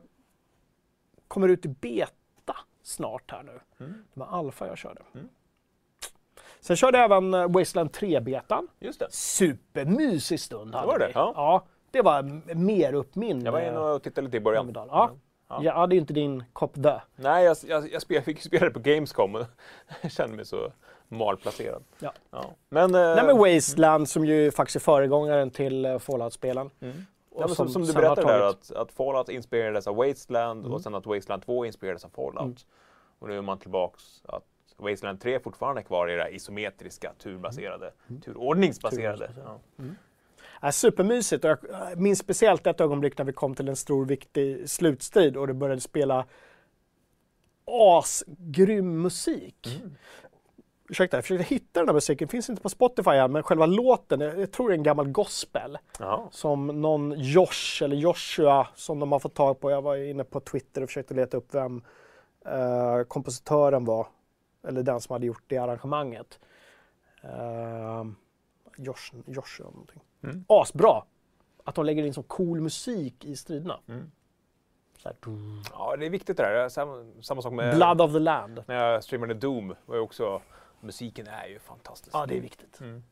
[1.28, 3.60] kommer ut i beta snart här nu.
[3.80, 4.04] Mm.
[4.14, 5.02] Det var alfa jag körde.
[5.14, 5.28] Mm.
[6.60, 8.68] Sen körde jag även eh, Wasteland 3-betan.
[8.80, 9.06] Just det.
[9.10, 11.06] Supermysig stund hade var det?
[11.06, 11.12] vi.
[11.14, 11.32] Ja.
[11.36, 13.44] ja, det var mer upp min...
[13.44, 14.72] Jag var eh, inne och tittade lite i början.
[14.74, 15.10] Ja.
[15.48, 15.60] Ja.
[15.62, 15.86] Ja.
[15.86, 17.00] det är inte din kopp dö.
[17.16, 19.46] Nej, jag, jag, jag, spel, jag fick spela det på Gamescom och
[20.10, 20.72] kände mig så
[21.08, 21.82] malplacerad.
[21.98, 22.12] Ja.
[22.68, 26.70] Men, eh, Nej men Wasteland som ju faktiskt är föregångaren till uh, Fallout-spelen.
[26.80, 27.06] mm.
[27.38, 30.72] Ja, men som, som du berättade där, att, att Fallout inspirerades av Wasteland Mm.
[30.72, 32.40] och sen att Wasteland 2 inspirerades av Fallout.
[32.40, 32.56] Mm.
[33.18, 34.44] Och nu är man tillbaks att
[34.80, 37.92] Wasteland 3 fortfarande kvar i det här isometriska, turbaserade,
[38.24, 39.26] turordningsbaserade.
[39.26, 39.30] Mm.
[39.30, 39.30] Turordningsbaserade.
[39.76, 39.84] Ja.
[40.60, 41.60] Är supermysigt och jag
[41.98, 45.80] minns speciellt ett ögonblick när vi kom till en stor viktig slutstrid och det började
[45.80, 46.26] spela
[47.64, 49.80] asgrym musik.
[49.80, 49.96] Mm.
[50.88, 54.20] Ursäkta, jag försökte hitta den här musiken, finns inte på Spotify än, men själva låten,
[54.20, 55.78] jag, tror det är en gammal gospel.
[55.98, 56.28] Ja.
[56.30, 59.70] Som någon Josh eller Joshua som de har fått tag på.
[59.70, 61.82] Jag var inne på Twitter och försökte leta upp vem
[62.46, 64.06] eh, kompositören var.
[64.62, 66.40] Eller den som hade gjort det arrangemanget.
[67.24, 68.04] Uh,
[68.76, 70.00] Josh, Joshua någonting.
[70.22, 70.44] Mm.
[70.48, 71.02] Asbra!
[71.64, 73.80] Att de lägger in så cool musik i striderna.
[73.88, 74.10] Mm.
[75.72, 76.68] Ja, det är viktigt det där.
[76.68, 78.64] Samma, samma sak med Blood of the land.
[78.66, 79.74] när jag streamade Doom.
[79.86, 80.42] Var ju också,
[80.80, 82.16] musiken är ju fantastisk.
[82.16, 82.80] Ja, det är viktigt.
[82.80, 83.02] Mm.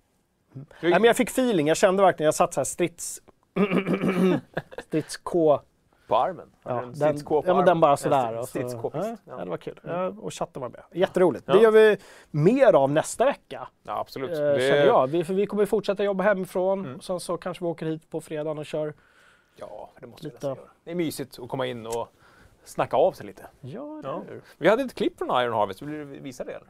[0.53, 3.23] Nej, men jag fick feeling, jag kände verkligen, jag satt så här strids...
[4.79, 5.61] strids-K.
[6.09, 6.51] På armen?
[6.63, 8.39] Ja, en den, på ja, men den bara sådär.
[8.39, 8.59] och så-
[8.95, 9.37] ja, Ja.
[9.45, 9.81] det var kul.
[9.85, 10.83] Ja, och chatten var med.
[10.93, 11.45] Jätteroligt.
[11.47, 11.55] Ja.
[11.55, 11.97] Det gör vi
[12.31, 14.31] mer av nästa vecka, Ja, absolut.
[14.31, 15.07] eh, Det- känner jag.
[15.07, 16.85] Vi, för vi kommer fortsätta jobba hemifrån.
[16.85, 16.97] Mm.
[16.97, 18.95] Och sen så kanske vi åker hit på fredagen och kör.
[19.57, 20.35] Ja, det måste vi Lite.
[20.49, 20.69] nästan göra.
[20.85, 22.09] Det är mysigt att komma in och
[22.65, 23.47] snacka av sig lite.
[23.61, 24.23] Ja, Ja.
[24.59, 26.53] Vi hade ett klipp från Iron Harvest, vill du visa det?
[26.53, 26.69] Eller?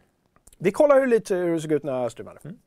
[0.58, 2.40] Vi kollar hur, lite, hur det såg ut när jag streamade.
[2.44, 2.58] Mm.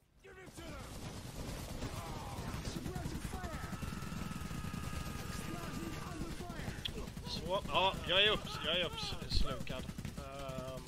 [7.28, 9.86] Så, ja, jag är, upp, jag är uppslukad.
[10.18, 10.82] Ehm.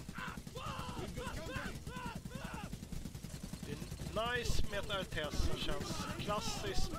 [3.65, 6.91] Det är nice med ett RTS som känns klassiskt,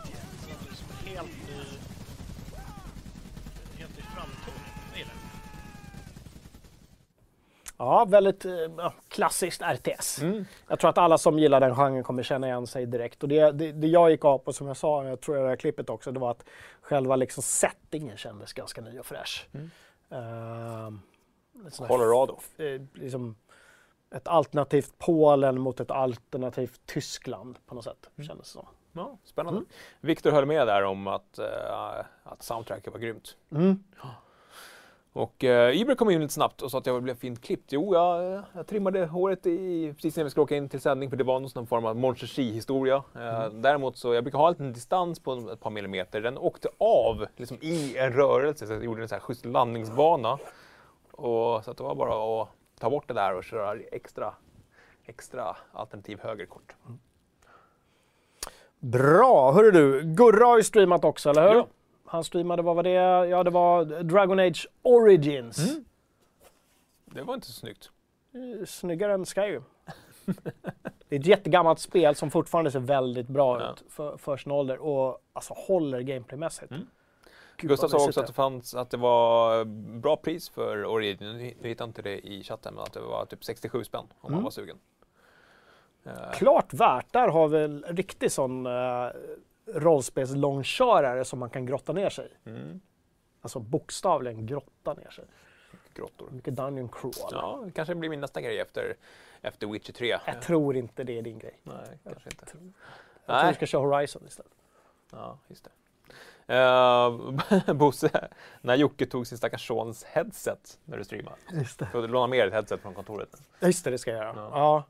[0.42, 1.64] som liksom helt ny,
[3.78, 4.72] helt ny framtoning.
[4.90, 5.24] Jag gillar det.
[7.76, 10.18] Ja, väldigt eh, ja, klassiskt RTS.
[10.22, 10.44] Mm.
[10.68, 13.22] Jag tror att alla som gillar den genren kommer känna igen sig direkt.
[13.22, 15.48] Och det, det, det jag gick av på, som jag sa, jag tror jag det
[15.48, 16.44] här klippet också, det var att
[16.80, 19.48] själva liksom settingen kändes ganska ny och fräsch.
[19.54, 19.70] Mm.
[21.80, 22.38] Här Colorado.
[22.56, 23.36] eh, liksom
[24.14, 28.28] ett alternativt Polen mot ett alternativt Tyskland på något sätt, Mm.
[28.28, 28.66] kändes det som.
[28.92, 29.58] Ja, spännande.
[29.58, 29.68] Mm.
[30.00, 33.36] Viktor höll med där om att, eh, att soundtracket var grymt.
[33.52, 33.84] Mm.
[35.16, 37.72] Och uh, Iber kom in lite snabbt och sa att jag blev fint klippt.
[37.72, 41.16] Jo, jag, jag trimmade håret i, precis när vi skulle åka in till sändning för
[41.16, 44.72] det var någon form av Mon historia Eh, Däremot så, jag brukar ha en liten
[44.72, 46.20] distans på ett par millimeter.
[46.20, 50.38] Den åkte av liksom i en rörelse så jag gjorde en så här schysst landningsbana.
[51.10, 52.48] Och, så att det var bara att
[52.80, 54.34] ta bort det där och köra extra,
[55.04, 56.74] extra alternativ högerkort.
[58.78, 59.52] Bra!
[59.52, 61.56] Hörru du, Gurra har ju streamat också, eller hur?
[61.56, 61.66] Ja.
[62.06, 62.90] Han streamade, vad var det?
[63.28, 65.70] Ja, det var Dragon Age Origins.
[65.70, 65.84] Mm.
[67.04, 67.90] Det var inte så snyggt.
[68.60, 69.64] Eh, Snyggare än Skyrim.
[71.08, 73.72] det är ett jättegammalt spel som fortfarande ser väldigt bra Ja.
[73.72, 76.70] ut för, för sin ålder och alltså håller gameplaymässigt.
[76.70, 76.86] Mm.
[77.56, 79.64] Gud, Gustav sa också att det fanns att det var
[80.00, 81.16] bra pris för Origin.
[81.62, 84.32] Nu hittade inte det i chatten, men att det var typ 67 spänn om man
[84.32, 84.44] Mm.
[84.44, 84.78] var sugen.
[86.04, 87.12] Eh, Klart värt.
[87.12, 89.10] Där har vi en riktig sån uh,
[89.66, 92.28] rollspelslångkörare som man kan grotta ner sig.
[92.44, 92.80] Mm.
[93.40, 95.24] Alltså bokstavligen grotta ner sig.
[95.94, 96.30] Grottor.
[96.30, 97.12] Mycket Dungeon Crawl.
[97.30, 98.94] Ja, det kanske blir min nästa grej efter,
[99.40, 100.18] efter Witcher 3.
[100.26, 101.60] Jag tror inte det är din grej.
[101.62, 102.36] Nej, kanske inte.
[102.40, 102.72] Jag tror
[103.26, 103.48] Nej.
[103.48, 104.52] du ska köra Horizon istället.
[105.10, 105.70] Ja, just det.
[106.48, 108.28] Uh, Bosse,
[108.60, 111.36] när Jocke tog sin stackars sons headset när du streamade.
[111.52, 111.86] Just det.
[111.86, 113.42] Får du låna med ett headset från kontoret?
[113.60, 114.32] Just det, det ska jag göra.
[114.36, 114.50] Ja.
[114.52, 114.84] Ja.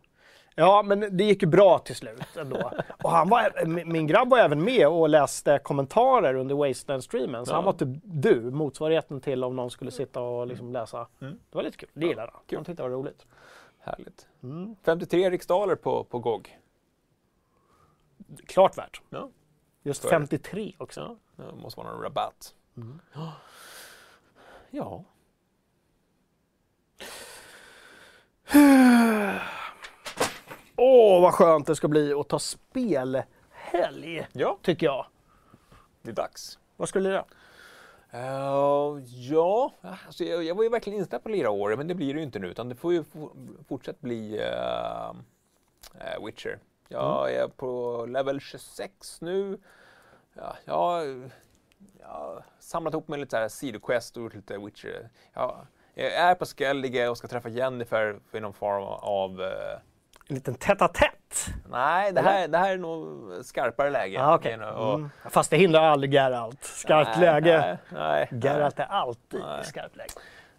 [0.55, 2.71] Ja, men det gick ju bra till slut ändå.
[3.03, 7.45] Och han var, min grabb var även med och läste kommentarer under Wasteland-streamen.
[7.47, 7.55] Så Ja.
[7.57, 11.07] han var typ du, motsvarigheten till om någon skulle sitta och liksom läsa.
[11.21, 11.35] Mm.
[11.51, 11.89] Det var lite kul.
[11.93, 12.41] Det gillade han.
[12.47, 12.57] kul.
[12.59, 13.27] Han tyckte det var roligt.
[13.79, 14.27] Härligt.
[14.43, 14.77] Mm.
[14.85, 16.59] 53 riksdaler på, på GOG.
[18.47, 19.01] Klart värt.
[19.11, 19.31] Ja.
[19.83, 20.17] Just Så är det.
[20.17, 21.17] 53 också.
[21.37, 22.55] Ja, det måste vara någon rabatt.
[22.77, 23.01] Mm.
[24.71, 25.05] Ja.
[30.77, 35.07] Åh, vad skönt det ska bli att ta spelhelg, Ja, tycker jag.
[36.03, 36.59] det är dags.
[36.77, 37.25] Vad skulle du göra?
[38.15, 39.73] Uh, ja,
[40.07, 42.19] alltså jag, jag var ju verkligen inställd på att lira år, men det blir det
[42.21, 43.31] ju inte nu, utan det får ju f-
[43.69, 46.59] fortsätta bli eh, Witcher.
[46.89, 49.59] Jag är på level 26 nu.
[50.35, 51.07] Ja, jag,
[52.01, 55.09] jag har samlat ihop mig lite så här sidoquest och gjort lite Witcher.
[55.35, 59.43] Ja, jag är på Skellige och ska träffa Jennifer för någon form av...
[59.43, 59.79] eh,
[60.29, 61.47] En liten tätt-a-tätt?
[61.69, 64.23] nej, det här, det här är nog skarpare läge.
[64.23, 65.11] Ah, nog- och- mm.
[65.31, 66.65] Fast det hindrar aldrig Geralt.
[66.65, 67.79] Skarpt Nej, läge.
[67.91, 68.41] Nej, nej.
[68.43, 70.11] Geralt är alltid i skarpt läge.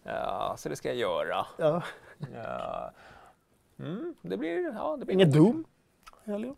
[0.04, 1.46] Ja, så det ska jag göra.
[1.58, 1.82] Ja.
[2.34, 2.92] Ja.
[3.80, 4.74] Mm, det blir...
[4.76, 5.34] Ja, det blir Inget?
[6.26, 6.56] Helio?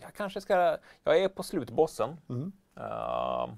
[0.00, 0.76] Jag kanske ska...
[1.04, 2.16] Jag är på slutbossen.
[2.28, 2.52] Mm.
[2.76, 3.50] Ehm,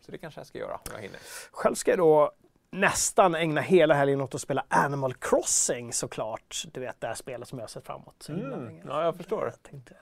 [0.00, 1.20] så det kanske jag ska göra om jag hinner.
[1.52, 2.32] Själv ska jag då
[2.70, 6.64] nästan ägna hela helgen åt att spela Animal Crossing såklart.
[6.72, 8.14] Du vet det här spelet som jag har sett framåt.
[8.22, 9.44] så himla Mm, ja, jag förstår.
[9.44, 9.94] Jag tänkte,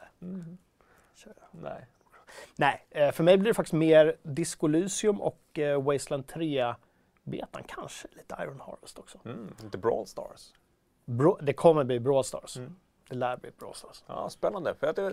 [1.14, 1.34] köra.
[1.50, 1.86] Nej.
[2.56, 7.62] Nej, eh, för mig blir det faktiskt mer Disco Elysium och eh, Wasteland 3-betan.
[7.66, 9.18] Kanske lite Iron Harvest också.
[9.24, 10.52] Mm, lite Brawl Stars.
[11.04, 12.56] Bro- det kommer bli Brawl Stars.
[12.56, 12.76] Mm.
[13.08, 14.04] Det lär bli Brawl Stars.
[14.06, 14.74] Ja, spännande.
[14.74, 15.10] För att det,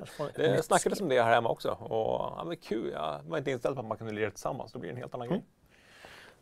[0.55, 1.69] nytt snackades om det här hemma också.
[1.71, 2.91] Och ja, men kul.
[2.91, 4.71] Jag var inte inställd på att man kunde lira tillsammans.
[4.71, 5.39] Då blir det en helt annan Mm.
[5.39, 5.47] grej.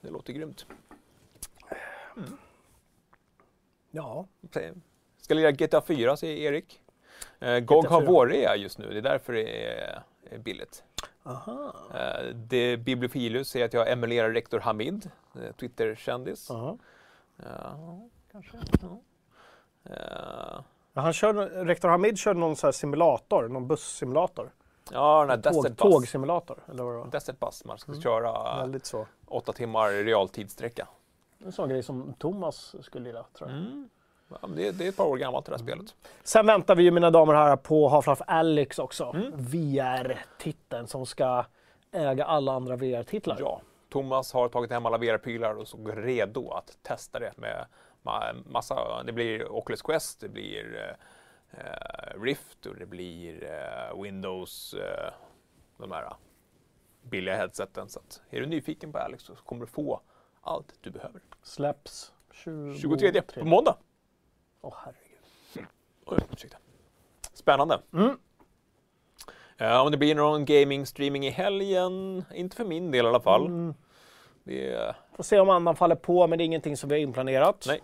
[0.01, 0.65] Det låter grymt.
[3.91, 4.25] Ja,
[5.21, 6.81] Ska lira GTA 4 säger Erik.
[7.39, 8.11] Eh, GOG har 4.
[8.11, 8.89] vårrea just nu.
[8.89, 9.73] Det är därför det
[10.31, 10.83] är, billigt.
[11.23, 11.73] aha.
[11.93, 16.51] Eh, det Bibliofilus säger att jag emulerar rektor Hamid, eh, Twitter-kändis.
[16.51, 16.77] aha.
[17.35, 18.57] Ja, kanske.
[18.81, 19.01] Ja.
[19.83, 21.33] Eh, han kör,
[21.65, 24.51] rektor Hamid körde någon så här simulator, någon bussimulator.
[24.91, 25.91] Ja, den här Tåg, Desert Bus.
[25.93, 27.07] tågsimulator, eller vad det var.
[27.07, 27.65] Desert Bus.
[27.65, 28.01] Man ska Mm.
[28.01, 29.07] köra Väldigt så.
[29.27, 30.87] åtta timmar realtidssträcka.
[31.45, 33.59] En sån grej som Thomas skulle gilla, tror jag.
[33.59, 33.89] Mm.
[34.41, 35.95] Ja, det, det är ett par år gammalt det här spelet.
[36.23, 39.03] Sen väntar vi ju mina damer och herrar på Half-Life Alyx också.
[39.15, 39.31] Mm.
[39.35, 41.45] VR-titeln som ska
[41.91, 43.37] äga alla andra VR-titlar.
[43.39, 47.65] Ja, Thomas har tagit hem alla VR-prylar och såg redo att testa det med
[48.03, 50.95] ma- massa, det blir Oculus Quest, det blir eh,
[52.21, 55.13] Rift och det blir eh, Windows, eh,
[55.77, 56.13] de här
[57.01, 57.89] billiga headseten.
[57.89, 60.01] Så att är du nyfiken på Alex så kommer du få
[60.41, 61.21] allt du behöver.
[61.43, 62.75] Släpps 20...
[62.75, 63.77] 23 på måndag.
[64.61, 65.69] Åh herregud.
[66.05, 66.57] Oj, ursäkta.
[67.33, 67.81] Spännande.
[67.93, 68.19] Mm.
[69.57, 73.45] Ja, om det blir någon gaming-streaming i helgen, inte för min del i alla fall.
[73.45, 73.73] Mm.
[74.43, 77.65] Det Får se om andan faller på, men det är ingenting som vi har inplanerat.
[77.67, 77.81] nej.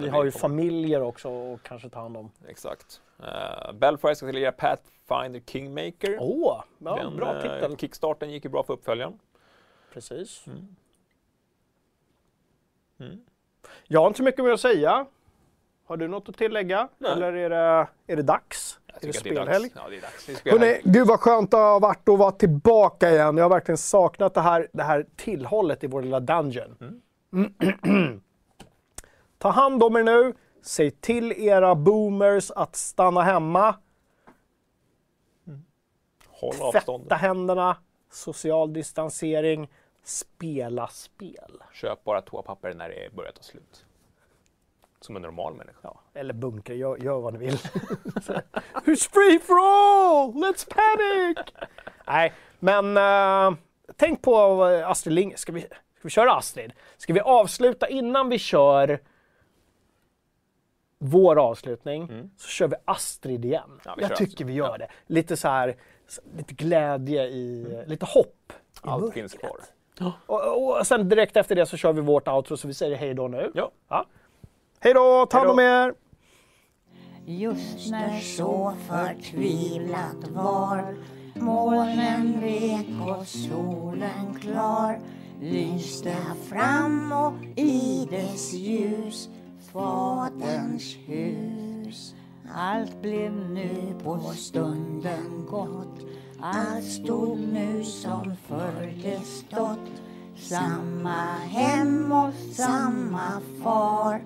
[0.00, 2.30] Vi har ju familjer också att kanske ta hand om.
[2.48, 3.00] Exakt.
[3.20, 6.16] Uh, Belfry ska lira Pathfinder Kingmaker.
[6.20, 7.76] Åh, ja, Den, bra eh, titel.
[7.76, 9.18] Kickstarten gick ju bra för uppföljaren.
[9.92, 10.46] Precis.
[10.46, 10.76] Mm.
[13.00, 13.20] Mm.
[13.84, 15.06] Jag har inte så mycket mer att säga.
[15.86, 16.88] Har du något att tillägga?
[16.98, 17.12] Nej.
[17.12, 18.80] Eller är det, är det dags?
[18.86, 19.70] Är det spelhelg?
[19.74, 20.26] Ja, det är dags.
[20.26, 20.68] Det är spelhelg.
[20.68, 23.36] Hörrni, gud vad skönt det har varit att vara tillbaka igen.
[23.36, 27.02] Jag har verkligen saknat det här, det här tillhållet i vår lilla dungeon.
[29.38, 30.34] Ta hand om er nu.
[30.62, 33.74] Säg till era boomers att stanna hemma.
[36.28, 37.12] Håll Tvätta avstånd.
[37.12, 37.76] händerna.
[38.10, 39.68] Social distansering.
[40.04, 41.62] Spela spel.
[41.72, 43.84] Köp bara toapapper när det börjar ta slut.
[45.00, 45.78] Som en normal människa.
[45.82, 47.54] Ja, eller bunkra, gör, gör vad ni vill.
[48.84, 50.32] Who's free for all?
[50.32, 51.46] Let's panic!
[52.06, 53.58] Nej, men eh,
[53.96, 55.38] tänk på eh, Astrid Lindgren.
[55.38, 56.72] Ska vi, ska vi köra Astrid?
[56.96, 59.00] Ska vi avsluta innan vi kör
[60.98, 62.30] vår avslutning?
[62.36, 63.62] Så kör vi Astrid igen.
[63.66, 63.80] Mm.
[63.84, 64.46] Ja, vi Jag tycker Astrid.
[64.46, 64.78] vi gör Ja.
[64.78, 64.88] det.
[65.06, 65.76] Lite så här,
[66.36, 69.14] lite glädje i, lite hopp i Allt mörkret.
[69.14, 69.56] finns kvar.
[70.26, 73.14] Och, och sen direkt efter det så kör vi vårt outro så vi säger hej
[73.14, 73.50] då nu.
[73.54, 73.70] Ja.
[74.80, 75.94] Hej då, ta hand om er!
[77.26, 80.94] Just när så förtvivlat var
[81.34, 82.86] Molnen vek
[83.18, 84.98] och solen klar
[85.40, 86.14] Lyste
[86.48, 89.28] fram och i dess ljus
[89.76, 92.14] Faderns hus
[92.54, 96.00] Allt blev nu på stunden gott
[96.40, 100.02] Allt stod nu som förr det stått
[100.36, 104.24] Samma hem och samma far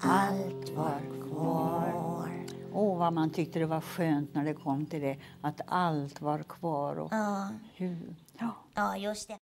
[0.00, 1.00] Allt var
[1.30, 2.08] kvar
[2.72, 6.42] Åh, vad man tyckte det var skönt när det kom till det, att allt var
[6.42, 6.96] kvar.
[6.96, 8.54] Och Ja, hur, ja.
[8.74, 9.38] ja just det.